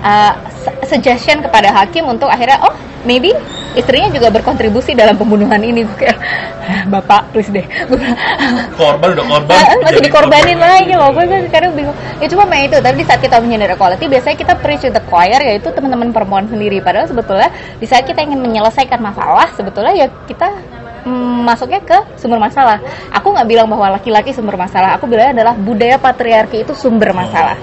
uh, 0.00 0.55
suggestion 0.86 1.42
kepada 1.42 1.74
hakim 1.74 2.06
untuk 2.06 2.30
akhirnya 2.30 2.62
oh 2.62 2.74
maybe 3.06 3.30
istrinya 3.76 4.08
juga 4.08 4.32
berkontribusi 4.32 4.96
dalam 4.96 5.14
pembunuhan 5.14 5.60
ini 5.60 5.84
gue 5.84 5.96
kayak 6.00 6.18
bapak 6.92 7.30
please 7.30 7.52
deh. 7.52 7.62
Korban 8.80 9.08
udah 9.14 9.26
korban. 9.28 9.56
Masih 9.84 10.02
dikorbanin 10.02 10.58
korban. 10.58 10.72
lagi 10.80 10.92
loh. 10.96 11.08
Gue 11.12 11.24
kan 11.28 11.42
kadang 11.52 11.72
bingung. 11.76 11.96
Ya 12.18 12.26
cuma 12.26 12.48
memang 12.48 12.66
itu 12.66 12.76
tapi 12.80 13.04
di 13.04 13.06
saat 13.06 13.20
kita 13.22 13.38
gender 13.38 13.70
equality 13.70 14.04
biasanya 14.10 14.36
kita 14.40 14.54
preach 14.58 14.82
to 14.82 14.90
the 14.90 15.02
choir 15.06 15.38
yaitu 15.44 15.68
teman-teman 15.70 16.10
perempuan 16.10 16.48
sendiri. 16.48 16.82
Padahal 16.82 17.06
sebetulnya 17.06 17.52
di 17.78 17.86
saat 17.86 18.08
kita 18.08 18.24
ingin 18.24 18.40
menyelesaikan 18.42 18.98
masalah 18.98 19.52
sebetulnya 19.54 19.94
ya 19.94 20.06
kita 20.26 20.50
mm, 21.06 21.46
masuknya 21.46 21.80
ke 21.84 21.98
sumber 22.18 22.40
masalah. 22.42 22.80
Aku 23.14 23.30
nggak 23.30 23.46
bilang 23.46 23.68
bahwa 23.70 23.94
laki-laki 24.00 24.34
sumber 24.34 24.58
masalah. 24.58 24.96
Aku 24.98 25.06
bilang 25.06 25.36
adalah 25.36 25.54
budaya 25.54 26.00
patriarki 26.00 26.66
itu 26.66 26.72
sumber 26.74 27.14
masalah 27.14 27.54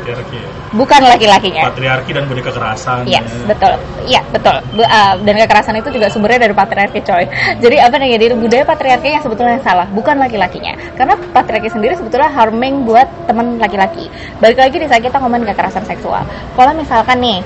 Patriarki. 0.00 0.40
bukan 0.72 1.00
laki-lakinya 1.04 1.62
patriarki 1.68 2.10
dan 2.16 2.24
budaya 2.24 2.44
kekerasan 2.48 3.04
Yes, 3.04 3.20
ya. 3.20 3.44
betul. 3.44 3.72
Iya, 4.08 4.20
betul. 4.32 4.56
Bu- 4.72 4.86
uh, 4.86 5.14
dan 5.20 5.34
kekerasan 5.36 5.74
itu 5.76 5.88
juga 5.92 6.06
sumbernya 6.08 6.48
dari 6.48 6.54
patriarki, 6.56 7.04
coy. 7.04 7.24
Jadi 7.62 7.76
apa 7.76 7.94
nih? 8.00 8.16
Jadi 8.16 8.24
budaya 8.34 8.64
patriarki 8.64 9.08
yang 9.12 9.22
sebetulnya 9.22 9.60
salah, 9.60 9.84
bukan 9.92 10.16
laki-lakinya. 10.16 10.72
Karena 10.96 11.14
patriarki 11.36 11.68
sendiri 11.68 11.94
sebetulnya 11.94 12.32
harming 12.32 12.88
buat 12.88 13.04
teman 13.28 13.60
laki-laki. 13.60 14.08
Balik 14.40 14.56
lagi 14.56 14.76
di 14.80 14.86
saat 14.88 15.04
kita 15.04 15.20
ngomongin 15.20 15.52
kekerasan 15.52 15.84
seksual. 15.84 16.24
Kalau 16.56 16.72
misalkan 16.72 17.20
nih, 17.20 17.38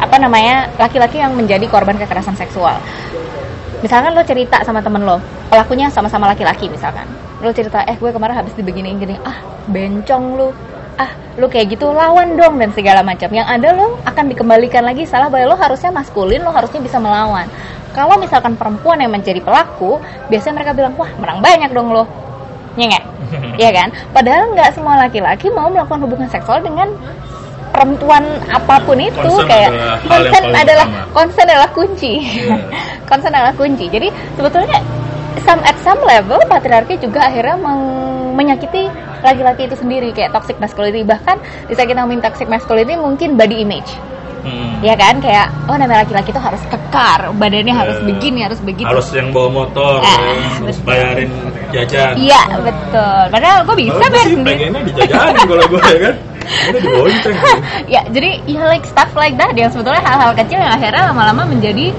apa 0.00 0.16
namanya, 0.16 0.66
laki-laki 0.80 1.20
yang 1.20 1.36
menjadi 1.36 1.68
korban 1.68 2.00
kekerasan 2.00 2.34
seksual. 2.34 2.80
Misalkan 3.84 4.16
lo 4.16 4.24
cerita 4.24 4.64
sama 4.64 4.80
temen 4.80 5.04
lo, 5.04 5.20
pelakunya 5.52 5.92
sama-sama 5.92 6.24
laki-laki 6.26 6.72
misalkan. 6.72 7.04
Lo 7.44 7.52
cerita, 7.52 7.84
eh 7.84 7.92
gue 7.94 8.08
kemarin 8.08 8.40
habis 8.40 8.56
dibeginiin 8.56 8.96
gini, 8.96 9.16
ah 9.20 9.36
bencong 9.68 10.24
lu, 10.40 10.48
ah 10.94 11.10
lu 11.34 11.50
kayak 11.50 11.74
gitu 11.74 11.90
lawan 11.90 12.38
dong 12.38 12.58
dan 12.58 12.70
segala 12.70 13.02
macam. 13.02 13.28
Yang 13.30 13.48
ada 13.50 13.68
lo 13.74 13.98
akan 14.06 14.24
dikembalikan 14.30 14.82
lagi. 14.86 15.06
Salah 15.06 15.26
bahwa 15.28 15.54
lo 15.54 15.56
harusnya 15.58 15.90
maskulin 15.90 16.42
lo 16.42 16.54
harusnya 16.54 16.78
bisa 16.78 17.02
melawan. 17.02 17.46
Kalau 17.94 18.18
misalkan 18.18 18.58
perempuan 18.58 18.98
yang 18.98 19.14
menjadi 19.14 19.38
pelaku 19.38 20.02
biasanya 20.26 20.54
mereka 20.62 20.72
bilang 20.74 20.94
wah 20.98 21.10
menang 21.18 21.38
banyak 21.38 21.70
dong 21.70 21.94
lo 21.94 22.04
nyengek 22.74 23.06
Iya 23.62 23.70
kan? 23.70 23.88
Padahal 24.10 24.50
nggak 24.50 24.70
semua 24.74 24.98
laki-laki 24.98 25.46
mau 25.50 25.70
melakukan 25.70 26.02
hubungan 26.02 26.26
seksual 26.26 26.58
dengan 26.62 26.90
perempuan 27.74 28.22
apa 28.50 28.78
pun 28.86 28.98
itu. 28.98 29.18
Concern 29.18 29.50
kayak 29.50 29.70
adalah 29.74 29.98
konsen 29.98 30.44
adalah 30.54 30.86
konsen 31.10 31.46
adalah 31.46 31.70
kunci. 31.74 32.12
Iya. 32.22 32.56
konsen 33.10 33.30
adalah 33.34 33.54
kunci. 33.54 33.86
Jadi 33.90 34.08
sebetulnya 34.38 34.78
some 35.44 35.60
at 35.62 35.76
some 35.80 36.00
level 36.02 36.40
patriarki 36.44 36.98
juga 36.98 37.28
akhirnya 37.28 37.56
meng- 37.56 38.34
menyakiti 38.34 38.90
laki-laki 39.22 39.70
itu 39.70 39.76
sendiri 39.78 40.10
kayak 40.10 40.34
toxic 40.34 40.58
masculinity. 40.58 41.06
Bahkan 41.06 41.36
di 41.68 41.72
saat 41.72 41.86
kita 41.86 42.02
ngomongin 42.02 42.20
toxic 42.20 42.48
masculinity 42.48 42.98
mungkin 42.98 43.36
body 43.36 43.62
image. 43.62 43.92
Hmm. 44.44 44.76
ya 44.84 44.92
kan? 44.92 45.24
Kayak 45.24 45.48
oh 45.64 45.76
namanya 45.80 46.04
laki-laki 46.04 46.28
itu 46.28 46.36
harus 46.36 46.60
kekar 46.68 47.32
badannya 47.32 47.72
harus 47.72 47.96
Eh, 47.96 48.12
begini 48.12 48.44
harus 48.44 48.60
begitu. 48.60 48.84
Harus 48.84 49.08
yang 49.16 49.32
bawa 49.32 49.48
motor 49.64 50.04
Ah, 50.04 50.20
ya, 50.20 50.60
harus 50.60 50.78
bayarin 50.84 51.32
jajan. 51.72 52.12
Iya 52.20 52.42
betul. 52.60 53.20
Padahal 53.32 53.64
gue 53.64 53.76
bisa 53.80 54.04
bayar 54.04 54.26
sih 54.28 54.36
sendiri 54.36 54.68
pengennya 54.68 54.80
dijajanin 54.84 55.42
kalau 55.48 55.64
gue 55.64 55.80
ya 55.88 55.98
kan? 56.04 56.14
Dibonceng 56.76 57.36
ya 57.96 58.00
jadi 58.12 58.30
ya 58.44 58.68
like 58.68 58.84
stuff 58.84 59.08
like 59.16 59.40
that. 59.40 59.56
Yang 59.56 59.80
sebetulnya 59.80 60.04
hal-hal 60.04 60.36
kecil 60.36 60.60
yang 60.60 60.76
akhirnya 60.76 61.08
lama-lama 61.08 61.48
menjadi 61.48 61.96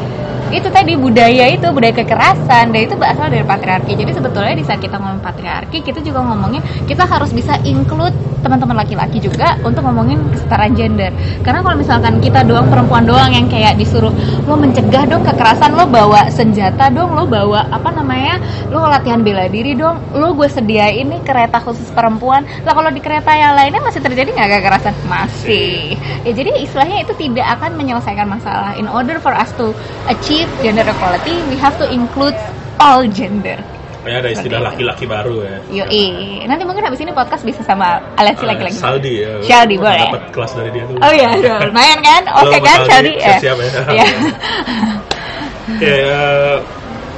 itu 0.53 0.67
tadi 0.69 0.93
budaya 0.93 1.49
itu 1.49 1.65
budaya 1.73 1.93
kekerasan 1.95 2.69
dan 2.69 2.79
itu 2.85 2.93
berasal 2.93 3.29
dari 3.29 3.45
patriarki. 3.45 3.97
Jadi 3.97 4.11
sebetulnya 4.13 4.53
di 4.53 4.63
saat 4.65 4.77
kita 4.81 5.01
ngomong 5.01 5.21
patriarki 5.23 5.81
kita 5.81 6.01
juga 6.05 6.21
ngomongnya 6.21 6.61
kita 6.85 7.05
harus 7.05 7.33
bisa 7.33 7.57
include 7.65 8.13
teman-teman 8.45 8.77
laki-laki 8.77 9.17
juga 9.17 9.57
untuk 9.65 9.81
ngomongin 9.81 10.21
kesetaraan 10.29 10.77
gender. 10.77 11.09
Karena 11.41 11.65
kalau 11.65 11.81
misalkan 11.81 12.21
kita 12.21 12.45
doang 12.45 12.69
perempuan 12.69 13.09
doang 13.09 13.33
yang 13.33 13.49
kayak 13.49 13.73
disuruh 13.81 14.13
lo 14.45 14.53
mencegah 14.53 15.09
dong 15.09 15.25
kekerasan 15.25 15.73
lo 15.73 15.89
bawa 15.89 16.29
senjata 16.29 16.93
dong 16.93 17.17
lo 17.17 17.25
bawa 17.25 17.65
apa 17.73 17.89
namanya 17.89 18.37
lo 18.69 18.85
latihan 18.85 19.25
bela 19.25 19.49
diri 19.49 19.73
dong 19.73 19.97
lo 20.13 20.37
gue 20.37 20.45
sediain 20.45 21.09
nih 21.09 21.25
kereta 21.25 21.57
khusus 21.57 21.89
perempuan. 21.89 22.45
Lah 22.61 22.77
kalau 22.77 22.93
di 22.93 23.01
kereta 23.01 23.33
yang 23.33 23.57
lainnya 23.57 23.81
masih 23.81 24.05
terjadi 24.05 24.29
nggak 24.29 24.61
kekerasan? 24.61 24.93
Masih. 25.09 25.97
Ya 26.21 26.31
jadi 26.37 26.53
istilahnya 26.61 27.01
itu 27.01 27.17
tidak 27.17 27.49
akan 27.57 27.73
menyelesaikan 27.81 28.29
masalah. 28.29 28.77
In 28.77 28.85
order 28.85 29.17
for 29.17 29.33
us 29.33 29.49
to 29.57 29.73
achieve 30.05 30.44
gender 30.61 30.85
equality 30.85 31.35
we 31.49 31.55
have 31.55 31.75
to 31.77 31.85
include 31.89 32.35
all 32.77 33.01
gender 33.09 33.57
kayak 34.05 34.21
ada 34.21 34.29
istilah 34.37 34.61
laki-laki 34.61 35.09
baru 35.09 35.41
ya 35.41 35.57
Yoi. 35.81 36.05
Nanti 36.45 36.61
mungkin 36.61 36.85
habis 36.85 37.01
ini 37.01 37.09
podcast 37.09 37.41
bisa 37.41 37.65
sama 37.65 37.97
aliansi 38.13 38.45
Eh, 38.45 38.49
laki-laki. 38.53 38.77
Saldi 38.77 39.13
ya 39.25 39.33
Shaldi, 39.41 39.81
boleh. 39.81 39.97
dapat 39.97 40.23
kelas 40.29 40.51
dari 40.53 40.69
dia 40.77 40.83
tuh 40.85 40.95
Oh 41.01 41.09
iya, 41.09 41.29
lumayan 41.65 41.99
kan? 42.05 42.21
Oke 42.37 42.57
kan, 42.61 42.85
Aldi. 42.85 42.89
Shaldi? 42.93 43.13
Siap-siap 43.17 43.57
ya. 43.57 43.69
Iya. 43.89 44.05
Oke, 45.73 45.89
eh, 45.89 46.57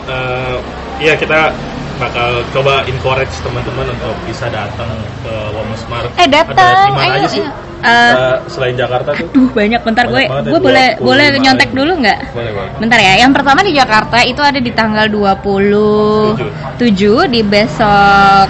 eh, 0.07 0.55
iya 1.03 1.13
kita 1.19 1.51
bakal 1.99 2.45
coba 2.55 2.87
encourage 2.87 3.35
teman-teman 3.43 3.91
untuk 3.91 4.15
bisa 4.23 4.47
datang 4.47 4.87
ke 5.27 5.33
Women's 5.51 5.83
Mart. 5.91 6.07
Eh, 6.15 6.29
datang. 6.31 6.95
Ayo, 6.95 7.19
aja 7.19 7.27
sih? 7.27 7.43
ayo. 7.43 7.51
Eh, 7.77 8.13
selain 8.47 8.73
Jakarta 8.73 9.13
tuh? 9.13 9.27
Duh, 9.29 9.49
banyak 9.51 9.81
bentar 9.81 10.05
gue. 10.05 10.17
Banyak 10.17 10.27
banget 10.27 10.43
ya, 10.43 10.51
Gue 10.51 10.59
boleh 10.59 10.87
25 10.95 11.05
boleh 11.05 11.25
ya. 11.27 11.37
nyontek 11.39 11.69
dulu 11.71 11.93
nggak? 11.99 12.19
Boleh, 12.31 12.51
boleh. 12.51 12.71
Bentar 12.77 12.99
ya. 12.99 13.13
Yang 13.17 13.31
pertama 13.33 13.59
di 13.61 13.71
Jakarta 13.71 14.17
itu 14.23 14.41
ada 14.41 14.57
di 14.57 14.71
tanggal 14.71 15.05
27 15.07 16.81
di 17.27 17.41
besok 17.41 18.47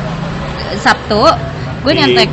Sabtu. 0.78 1.24
Gue 1.82 1.92
nyontek. 1.94 2.30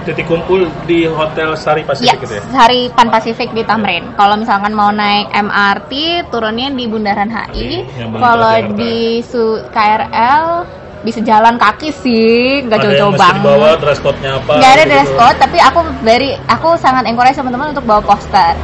Titik 0.00 0.24
kumpul 0.24 0.64
di 0.88 1.04
Hotel 1.04 1.52
Sari 1.54 1.84
Ya, 1.84 1.86
Pasifik 1.86 2.18
gitu 2.24 2.34
ya? 2.34 2.42
Hari 2.56 2.88
Pan 2.90 3.12
Pasifik 3.12 3.52
di 3.52 3.60
Tamrin. 3.62 4.16
Kalau 4.16 4.32
misalkan 4.34 4.72
mau 4.72 4.88
naik 4.90 5.28
MRT, 5.30 5.92
turunnya 6.32 6.72
di 6.72 6.88
Bundaran 6.88 7.28
HI. 7.28 7.84
Menuju 8.00 8.16
Kalau 8.16 8.54
di 8.74 9.20
Su- 9.20 9.60
KRL 9.68 10.64
bisa 11.00 11.20
jalan 11.24 11.56
kaki 11.56 11.90
sih, 11.96 12.60
nggak 12.68 12.78
jauh-jauh 12.84 13.14
banget. 13.16 13.40
dibawa 13.40 13.68
dress 13.80 14.00
code-nya 14.04 14.36
apa? 14.36 14.52
Nggak 14.60 14.72
ada 14.72 14.84
gitu. 14.84 14.92
dress 14.92 15.10
code, 15.16 15.36
tapi 15.40 15.58
aku 15.58 15.80
dari 16.04 16.28
aku 16.44 16.68
sangat 16.76 17.04
encourage 17.08 17.36
teman-teman 17.40 17.72
untuk 17.72 17.84
bawa 17.88 18.02
poster. 18.04 18.54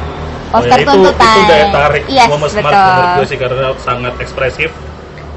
Oh 0.47 0.63
Poster 0.63 0.79
ya, 0.79 0.83
itu, 0.87 0.91
tuntutan. 0.95 1.35
itu 1.35 1.41
daya 1.51 1.67
tarik 1.75 2.03
yes, 2.07 2.29
Mart 2.31 2.39
betul. 2.55 2.71
menurut 2.71 3.11
gue 3.19 3.27
sih 3.27 3.37
karena 3.37 3.67
sangat 3.83 4.13
ekspresif 4.23 4.69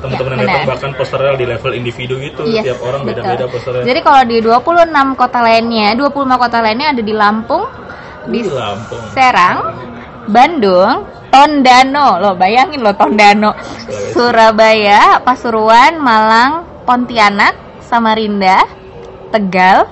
teman-teman 0.01 0.31
Ya, 0.31 0.37
yang 0.39 0.47
datang 0.47 0.69
bahkan 0.71 0.91
posternya 0.95 1.35
di 1.35 1.47
level 1.51 1.73
individu 1.75 2.15
gitu 2.23 2.41
Yes, 2.47 2.63
tiap 2.63 2.79
orang 2.87 3.03
beda-beda 3.03 3.45
posternya 3.51 3.85
Jadi 3.91 4.01
kalau 4.07 4.23
di 4.23 4.37
26 4.39 5.19
kota 5.19 5.39
lainnya, 5.43 5.89
25 5.99 6.15
kota 6.47 6.59
lainnya 6.63 6.87
ada 6.95 7.03
di 7.03 7.15
Lampung, 7.15 7.65
di 8.31 8.39
Wih, 8.39 8.55
Lampung 8.55 9.03
Serang, 9.11 9.59
Bandung, 10.31 11.11
Tondano. 11.35 12.09
Loh, 12.23 12.35
bayangin 12.39 12.81
loh 12.81 12.95
Tondano. 12.95 13.51
Surabaya, 14.15 15.19
Pasuruan, 15.27 15.99
Malang, 15.99 16.70
Pontianak, 16.91 17.55
Samarinda, 17.87 18.67
Tegal, 19.31 19.87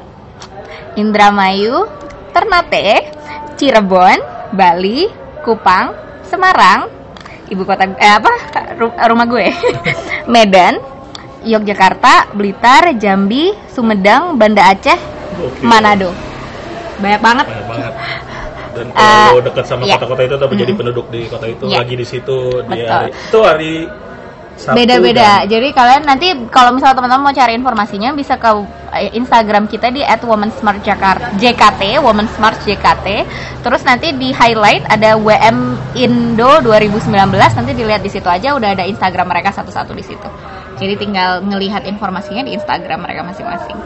Indramayu, 0.99 1.87
Ternate, 2.35 3.07
Cirebon, 3.55 4.19
Bali, 4.51 5.07
Kupang, 5.47 5.95
Semarang, 6.27 6.91
ibu 7.47 7.63
kota 7.63 7.87
eh 7.95 8.19
apa 8.19 8.35
ru- 8.75 8.99
rumah 8.99 9.31
gue, 9.31 9.47
Medan, 10.35 10.83
Yogyakarta, 11.47 12.35
Blitar, 12.35 12.91
Jambi, 12.99 13.55
Sumedang, 13.71 14.35
Banda 14.35 14.67
Aceh, 14.67 14.99
Oke. 15.39 15.63
Manado. 15.63 16.11
Banyak 16.99 17.23
banget. 17.23 17.47
banyak 17.47 17.67
banget 17.71 17.93
dan 18.75 18.87
Eh, 18.99 19.27
kalau 19.31 19.43
dekat 19.47 19.65
sama 19.65 19.83
iya. 19.87 19.95
kota-kota 19.95 20.23
itu 20.27 20.35
atau 20.35 20.49
menjadi 20.51 20.73
Mm. 20.75 20.79
penduduk 20.83 21.07
di 21.15 21.31
kota 21.31 21.47
itu 21.47 21.65
Iya. 21.71 21.79
lagi 21.79 21.95
di 21.95 22.07
situ 22.07 22.39
di 22.67 22.75
Betul. 22.75 22.91
hari 22.91 23.09
itu 23.15 23.39
hari 23.39 23.75
Beda-beda. 24.59 25.45
dan- 25.45 25.47
Jadi 25.49 25.69
kalian 25.71 26.03
nanti 26.03 26.27
kalau 26.51 26.75
misalnya 26.75 26.99
teman-teman 26.99 27.31
mau 27.31 27.35
cari 27.35 27.55
informasinya 27.55 28.11
bisa 28.13 28.35
ke 28.37 28.51
eh, 28.89 29.13
Instagram 29.15 29.69
kita 29.69 29.89
di 29.89 30.01
@womensmartjakarta 30.03 31.37
JKT, 31.37 32.01
Women 32.01 32.27
Smart 32.33 32.59
JKT. 32.65 33.07
Terus 33.61 33.83
nanti 33.85 34.11
di 34.13 34.33
highlight 34.33 34.89
ada 34.89 35.15
WM 35.15 35.59
Indo 35.95 36.59
2019 36.59 37.07
nanti 37.55 37.73
dilihat 37.73 38.01
di 38.01 38.09
situ 38.09 38.27
aja 38.27 38.57
udah 38.57 38.73
ada 38.73 38.83
Instagram 38.83 39.29
mereka 39.29 39.53
satu-satu 39.53 39.93
di 39.93 40.03
situ. 40.03 40.29
Jadi 40.79 40.95
tinggal 40.97 41.43
ngelihat 41.43 41.85
informasinya 41.85 42.43
di 42.43 42.55
Instagram 42.55 43.03
mereka 43.03 43.23
masing-masing. 43.23 43.79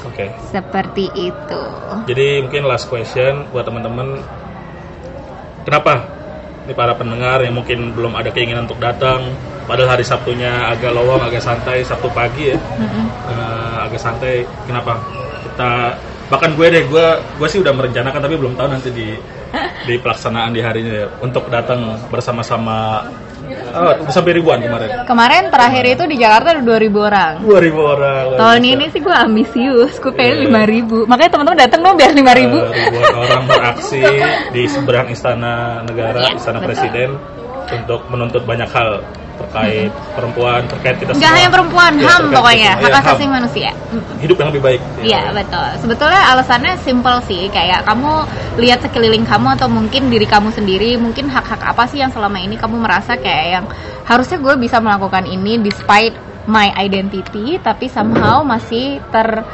oke 0.00 0.24
Seperti 0.48 1.12
itu. 1.12 1.62
jadi 2.08 2.40
mungkin 2.40 2.64
last 2.64 2.88
question 2.88 3.44
buat 3.52 3.68
teman-teman 3.68 4.24
kenapa 5.62 6.08
ini 6.70 6.78
para 6.78 6.94
pendengar 6.94 7.42
yang 7.42 7.58
mungkin 7.58 7.90
belum 7.98 8.14
ada 8.14 8.30
keinginan 8.30 8.70
untuk 8.70 8.78
datang. 8.78 9.26
Padahal 9.66 9.98
hari 9.98 10.06
Sabtunya 10.06 10.70
agak 10.70 10.94
lowong 10.94 11.18
agak 11.26 11.42
santai 11.42 11.82
Sabtu 11.82 12.06
pagi 12.14 12.54
ya. 12.54 12.58
Mm-mm. 12.62 13.06
eh, 13.10 13.76
agak 13.90 13.98
santai. 13.98 14.46
Kenapa? 14.70 15.02
Kita 15.42 15.98
bahkan 16.30 16.54
gue 16.54 16.66
deh 16.70 16.86
gue 16.86 17.06
gue 17.42 17.48
sih 17.50 17.58
udah 17.58 17.74
merencanakan 17.74 18.22
tapi 18.22 18.38
belum 18.38 18.54
tahu 18.54 18.70
nanti 18.70 18.94
di 18.94 19.18
di 19.82 19.94
pelaksanaan 19.98 20.54
di 20.54 20.62
harinya 20.62 20.94
ya 20.94 21.06
untuk 21.18 21.50
datang 21.50 21.98
bersama-sama 22.06 23.02
oh, 23.52 23.92
sampai 24.10 24.32
ribuan 24.36 24.58
kemarin 24.60 24.88
Kemarin 25.04 25.42
terakhir 25.50 25.84
itu 25.86 26.04
di 26.06 26.16
Jakarta 26.18 26.54
ada 26.56 26.62
2000 26.62 27.08
orang. 27.08 27.32
2000 27.42 27.94
orang 27.94 28.24
Tahun 28.36 28.62
ini 28.62 28.84
sih 28.90 29.00
gue 29.00 29.14
ambisius, 29.14 29.92
gue 29.98 30.12
pengen 30.14 30.48
lima 30.48 30.62
ribu. 30.64 31.04
Makanya 31.04 31.30
teman-teman 31.34 31.58
datang 31.58 31.80
dong 31.82 31.96
biar 31.98 32.12
lima 32.14 32.32
ribu. 32.32 32.58
Eh, 32.60 32.88
ribuan 32.90 33.14
orang 33.16 33.42
beraksi 33.46 34.02
di 34.54 34.62
seberang 34.66 35.08
istana 35.10 35.82
negara 35.82 36.30
Iya, 36.30 36.38
istana 36.38 36.58
betul. 36.62 36.68
presiden 36.72 37.08
untuk 37.70 38.00
menuntut 38.10 38.42
banyak 38.42 38.70
hal 38.70 39.02
terkait 39.40 39.90
perempuan 40.12 40.60
terkait 40.68 40.96
kita 41.00 41.10
Nggak 41.16 41.32
hanya 41.32 41.48
perempuan, 41.50 41.92
Ya, 41.96 42.06
HAM 42.12 42.24
pokoknya, 42.30 42.70
hak 42.76 42.90
ya, 42.92 42.98
asasi 43.00 43.24
HAM. 43.24 43.32
manusia. 43.32 43.70
Hidup 44.20 44.36
yang 44.36 44.48
lebih 44.52 44.62
baik 44.62 44.80
Iya 45.00 45.22
betul. 45.32 45.68
Sebetulnya 45.80 46.20
alasannya 46.36 46.74
simple 46.84 47.18
sih, 47.24 47.48
kayak 47.48 47.88
kamu 47.88 48.12
lihat 48.60 48.78
sekeliling 48.84 49.24
kamu 49.24 49.56
atau 49.56 49.66
mungkin 49.72 50.12
diri 50.12 50.26
kamu 50.28 50.52
sendiri, 50.52 51.00
mungkin 51.00 51.32
hak-hak 51.32 51.64
apa 51.64 51.88
sih 51.88 51.98
yang 52.04 52.12
selama 52.12 52.36
ini 52.36 52.60
kamu 52.60 52.76
merasa 52.78 53.16
kayak 53.16 53.46
yang 53.60 53.64
harusnya 54.04 54.38
gue 54.42 54.54
bisa 54.60 54.76
melakukan 54.78 55.24
ini 55.24 55.56
despite 55.60 56.12
my 56.48 56.72
identity, 56.76 57.56
tapi 57.62 57.86
somehow 57.86 58.42
masih 58.42 58.98
ter 59.14 59.44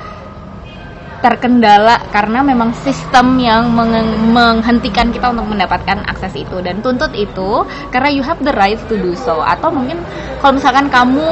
terkendala 1.25 2.01
karena 2.13 2.45
memang 2.45 2.73
sistem 2.85 3.41
yang 3.41 3.73
menge- 3.73 4.17
menghentikan 4.31 5.11
kita 5.11 5.33
untuk 5.33 5.49
mendapatkan 5.51 6.05
akses 6.07 6.37
itu. 6.37 6.61
Dan 6.61 6.81
tuntut 6.85 7.13
itu 7.17 7.65
karena 7.91 8.09
you 8.13 8.23
have 8.23 8.41
the 8.45 8.53
right 8.55 8.79
to 8.89 8.95
do 8.97 9.17
so. 9.17 9.41
Atau 9.41 9.73
mungkin 9.73 10.01
kalau 10.41 10.57
misalkan 10.57 10.89
kamu 10.93 11.27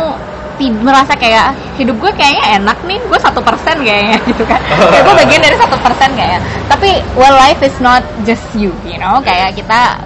merasa 0.86 1.18
kayak 1.18 1.50
hidup 1.74 1.98
gue 1.98 2.12
kayaknya 2.14 2.62
enak 2.62 2.78
nih 2.86 3.02
gue 3.02 3.18
satu 3.18 3.42
persen 3.42 3.74
kayaknya 3.82 4.22
gitu 4.30 4.44
kan. 4.46 4.60
Kayak 4.62 5.02
gue 5.02 5.14
bagian 5.26 5.42
dari 5.42 5.56
satu 5.58 5.76
persen 5.82 6.08
kayaknya. 6.14 6.40
Tapi 6.70 6.90
well 7.18 7.34
life 7.34 7.60
is 7.60 7.74
not 7.82 8.06
just 8.22 8.44
you 8.54 8.70
you 8.86 8.96
know? 8.96 9.18
Kayak 9.20 9.58
kita 9.58 9.98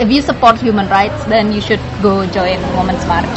if 0.00 0.08
you 0.08 0.24
support 0.24 0.56
human 0.56 0.88
rights 0.88 1.20
then 1.28 1.52
you 1.52 1.60
should 1.60 1.82
go 2.00 2.24
join 2.32 2.56
Women's 2.72 3.04
March 3.04 3.28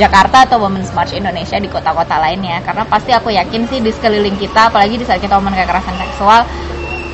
Jakarta 0.00 0.48
atau 0.48 0.56
Women's 0.64 0.88
March 0.96 1.12
Indonesia 1.12 1.60
di 1.60 1.68
kota-kota 1.68 2.16
lainnya. 2.16 2.64
Karena 2.64 2.88
pasti 2.88 3.12
aku 3.12 3.28
yakin 3.28 3.68
sih 3.68 3.84
di 3.84 3.92
sekeliling 3.92 4.40
kita 4.40 4.72
apalagi 4.72 4.96
di 4.96 5.04
saat 5.04 5.20
kita 5.20 5.36
ngomongin 5.36 5.68
kekerasan 5.68 6.00
seksual 6.00 6.48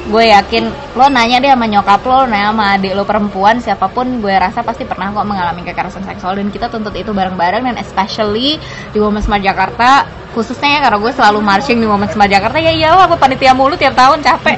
gue 0.07 0.25
yakin 0.31 0.71
lo 0.95 1.11
nanya 1.11 1.42
deh 1.42 1.51
sama 1.51 1.66
nyokap 1.66 2.01
lo, 2.07 2.23
lo 2.23 2.27
nanya 2.31 2.55
sama 2.55 2.64
adik 2.79 2.92
lo 2.95 3.03
perempuan 3.03 3.59
siapa 3.59 3.90
pun 3.90 4.23
gue 4.23 4.31
rasa 4.31 4.62
pasti 4.62 4.87
pernah 4.87 5.11
kok 5.11 5.27
mengalami 5.27 5.66
kekerasan 5.66 6.07
seksual. 6.07 6.38
Dan 6.38 6.55
kita 6.55 6.71
tuntut 6.71 6.95
itu 6.95 7.11
bareng-bareng 7.11 7.66
dan 7.66 7.77
especially 7.83 8.62
di 8.95 8.99
Women's 9.03 9.27
March 9.27 9.42
Jakarta 9.42 10.07
khususnya 10.37 10.77
ya 10.77 10.81
karena 10.85 11.01
gue 11.01 11.12
selalu 11.16 11.40
marching 11.40 11.81
di 11.81 11.88
Women's 11.88 12.12
March 12.12 12.29
Jakarta 12.29 12.61
ya 12.61 12.69
iyalah 12.71 13.09
gue 13.09 13.19
panitia 13.19 13.53
mulu 13.57 13.75
tiap 13.75 13.99
tahun 13.99 14.23
capek. 14.23 14.57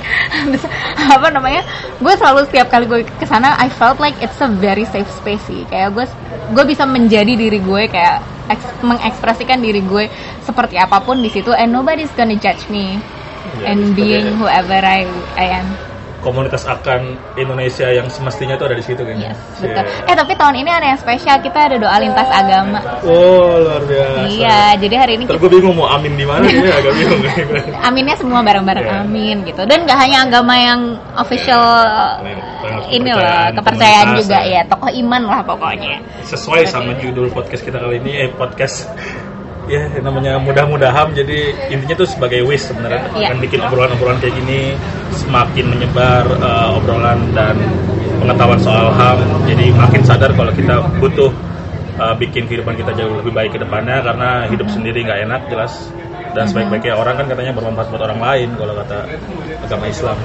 Apa 1.17 1.29
namanya? 1.33 1.65
Gue 1.97 2.13
selalu 2.19 2.45
setiap 2.51 2.69
kali 2.69 2.85
gue 2.85 3.01
ke 3.07 3.25
sana 3.25 3.57
I 3.57 3.73
felt 3.73 3.97
like 4.03 4.19
it's 4.21 4.39
a 4.45 4.51
very 4.51 4.85
safe 4.85 5.09
space 5.17 5.41
sih. 5.49 5.65
Kayak 5.73 5.97
gue 5.97 6.05
gue 6.53 6.65
bisa 6.69 6.85
menjadi 6.85 7.33
diri 7.37 7.61
gue 7.61 7.83
kayak 7.89 8.21
eks- 8.53 8.81
mengekspresikan 8.85 9.61
diri 9.61 9.85
gue 9.85 10.09
seperti 10.45 10.81
apa 10.81 11.01
pun 11.05 11.21
di 11.21 11.29
situ 11.29 11.53
and 11.53 11.73
nobody's 11.73 12.13
gonna 12.17 12.37
judge 12.37 12.65
me 12.73 13.01
Ya, 13.59 13.73
and 13.73 13.97
being 13.97 14.37
whoever 14.37 14.79
I 14.79 15.09
I 15.37 15.47
am 15.63 15.69
komunitas 16.19 16.67
akan 16.67 17.15
Indonesia 17.39 17.87
yang 17.95 18.11
semestinya 18.11 18.59
tuh 18.59 18.67
ada 18.71 18.77
di 18.77 18.83
situ 18.83 19.07
kayaknya. 19.07 19.33
Yes, 19.33 19.39
betul. 19.63 19.85
Eh 20.03 20.15
tapi 20.19 20.33
tahun 20.35 20.55
ini 20.59 20.71
ada 20.71 20.87
yang 20.91 20.99
spesial, 20.99 21.39
kita 21.39 21.71
ada 21.71 21.77
doa 21.79 21.95
lintas 22.03 22.27
agama. 22.27 22.83
Oh 23.07 23.63
luar 23.63 23.83
biasa. 23.87 24.27
Iya, 24.27 24.61
jadi 24.83 24.95
hari 24.99 25.13
ini 25.15 25.31
Terus 25.31 25.39
kita 25.39 25.47
gue 25.47 25.51
bingung 25.63 25.79
mau 25.79 25.87
amin 25.87 26.19
di 26.19 26.27
mana 26.27 26.43
ya 26.51 26.75
agak 26.75 26.93
bingung. 26.99 27.23
aminnya 27.87 28.19
semua 28.19 28.43
bareng-bareng 28.43 28.83
Iya. 28.83 28.99
amin 29.07 29.37
gitu. 29.47 29.63
Dan 29.63 29.87
nggak 29.87 29.99
hanya 29.99 30.19
agama 30.27 30.55
yang 30.59 30.81
official 31.15 31.63
Yang- 32.27 32.91
ini 32.91 33.11
loh, 33.15 33.55
kepercayaan, 33.55 34.07
juga 34.19 34.39
ya. 34.43 34.61
ya, 34.61 34.63
tokoh 34.67 34.91
iman 34.91 35.23
lah 35.23 35.41
pokoknya. 35.47 36.03
Sesuai 36.27 36.67
sama 36.67 36.99
judul 36.99 37.31
podcast 37.31 37.63
kita 37.63 37.79
kali 37.79 38.03
ini, 38.03 38.27
eh 38.27 38.29
podcast 38.35 38.91
ya 39.69 39.83
namanya 40.01 40.41
mudah-mudahan. 40.41 41.13
Jadi 41.13 41.55
intinya 41.71 41.95
tuh 42.01 42.09
sebagai 42.09 42.43
wish 42.43 42.67
sebenarnya. 42.67 43.13
Iya. 43.15 43.27
akan 43.31 43.39
bikin 43.45 43.61
obrolan-obrolan 43.63 44.19
kayak 44.19 44.35
gini 44.41 44.75
semakin 45.15 45.65
menyebar 45.69 46.25
eh, 46.27 46.77
obrolan 46.77 47.31
dan 47.37 47.55
pengetahuan 48.19 48.61
soal 48.61 48.91
ham. 48.97 49.21
Jadi 49.45 49.71
makin 49.71 50.03
sadar 50.03 50.33
kalau 50.33 50.51
kita 50.57 50.81
butuh 50.99 51.31
eh, 52.01 52.15
bikin 52.17 52.49
kehidupan 52.49 52.75
kita 52.75 52.97
jauh 52.97 53.21
lebih 53.21 53.33
baik 53.37 53.55
ke 53.55 53.61
depannya. 53.61 54.01
Karena 54.01 54.49
hidup 54.49 54.73
sendiri 54.73 55.05
nggak 55.05 55.21
enak 55.29 55.43
jelas 55.53 55.93
dan 56.31 56.45
sebaik-baiknya 56.45 56.95
orang 56.95 57.15
kan 57.15 57.27
katanya 57.27 57.53
bermanfaat 57.53 57.89
buat 57.89 58.03
orang 58.03 58.19
lain 58.19 58.49
kalau 58.55 58.75
kata 58.77 58.99
agama 59.61 59.85
Islam 59.87 60.17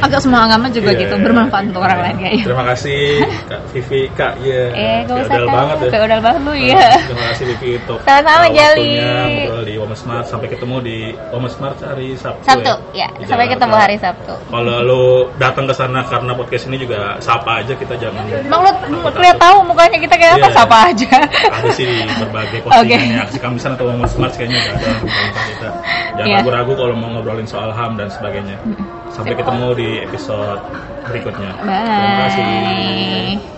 Agak 0.00 0.20
semua 0.20 0.44
agama 0.44 0.66
juga 0.68 0.90
Iya. 0.90 1.00
gitu 1.00 1.14
bermanfaat 1.16 1.64
untuk 1.66 1.82
orang 1.82 1.98
lain 2.00 2.16
kayaknya. 2.18 2.44
terima 2.44 2.64
kasih 2.66 3.00
Kak 3.50 3.60
Vivi 3.70 4.00
Kak 4.12 4.32
ya 4.40 4.62
Eh, 4.70 4.98
usah 5.04 5.16
Feodal 5.24 5.44
kan. 5.44 5.54
banget 5.54 5.76
ya 5.78 5.90
Feodal 5.90 6.20
banget 6.20 6.40
lu 6.42 6.52
ya. 6.54 6.86
Terima 7.04 7.24
kasih 7.30 7.44
Vivi 7.48 7.68
untuk 7.76 7.98
Sama-sama, 8.00 8.44
uh, 8.44 8.50
Jali. 8.50 8.90
ngobrol 9.00 9.62
di 9.62 9.74
Women's 9.74 10.02
Mart. 10.04 10.24
Sampai 10.26 10.48
ketemu 10.48 10.76
di 10.80 10.96
Women's 11.30 11.56
Mart 11.56 11.78
hari 11.80 12.08
Sabtu. 12.14 12.42
Sabtu, 12.42 12.72
ya, 12.92 13.06
ya. 13.06 13.08
Di 13.16 13.24
Sampai 13.24 13.46
ketemu 13.46 13.74
hari 13.74 13.96
Sabtu. 13.96 14.34
Kalau 14.44 14.76
lu 14.80 15.02
datang 15.36 15.64
ke 15.64 15.74
sana 15.74 16.00
karena 16.04 16.32
podcast 16.32 16.64
ini 16.66 16.76
juga 16.76 16.98
sapa 17.18 17.60
aja 17.60 17.72
kita 17.72 17.94
jangan. 17.96 18.22
Emang 18.28 18.60
lu 18.62 18.70
lihat 19.16 19.38
tahu 19.38 19.56
mukanya 19.64 19.98
kita 19.98 20.14
kayak 20.14 20.32
apa? 20.34 20.44
Iya. 20.44 20.52
Siapa 20.54 20.78
aja. 20.84 21.10
Ada 21.50 21.68
sih 21.72 21.86
berbagai 22.16 22.58
postingannya 22.62 22.84
Oke. 23.16 23.24
aksi 23.24 23.38
kamisan 23.38 23.70
atau 23.72 23.84
Women's 23.86 24.14
Mart 24.14 24.34
kayaknya 24.34 24.60
ada 24.64 24.88
kita. 25.08 25.68
Jangan 26.14 26.28
Iya. 26.30 26.36
ragu-ragu 26.40 26.72
kalau 26.74 26.94
mau 26.96 27.10
ngobrolin 27.10 27.48
soal 27.48 27.70
HAM 27.74 27.98
dan 27.98 28.08
sebagainya. 28.10 28.58
Sampai 29.10 29.34
ketemu 29.34 29.66
di 29.74 29.88
episode 30.02 30.60
berikutnya. 31.06 31.50
Terima 31.58 32.14
kasih. 32.26 32.42
Bye. 32.42 33.53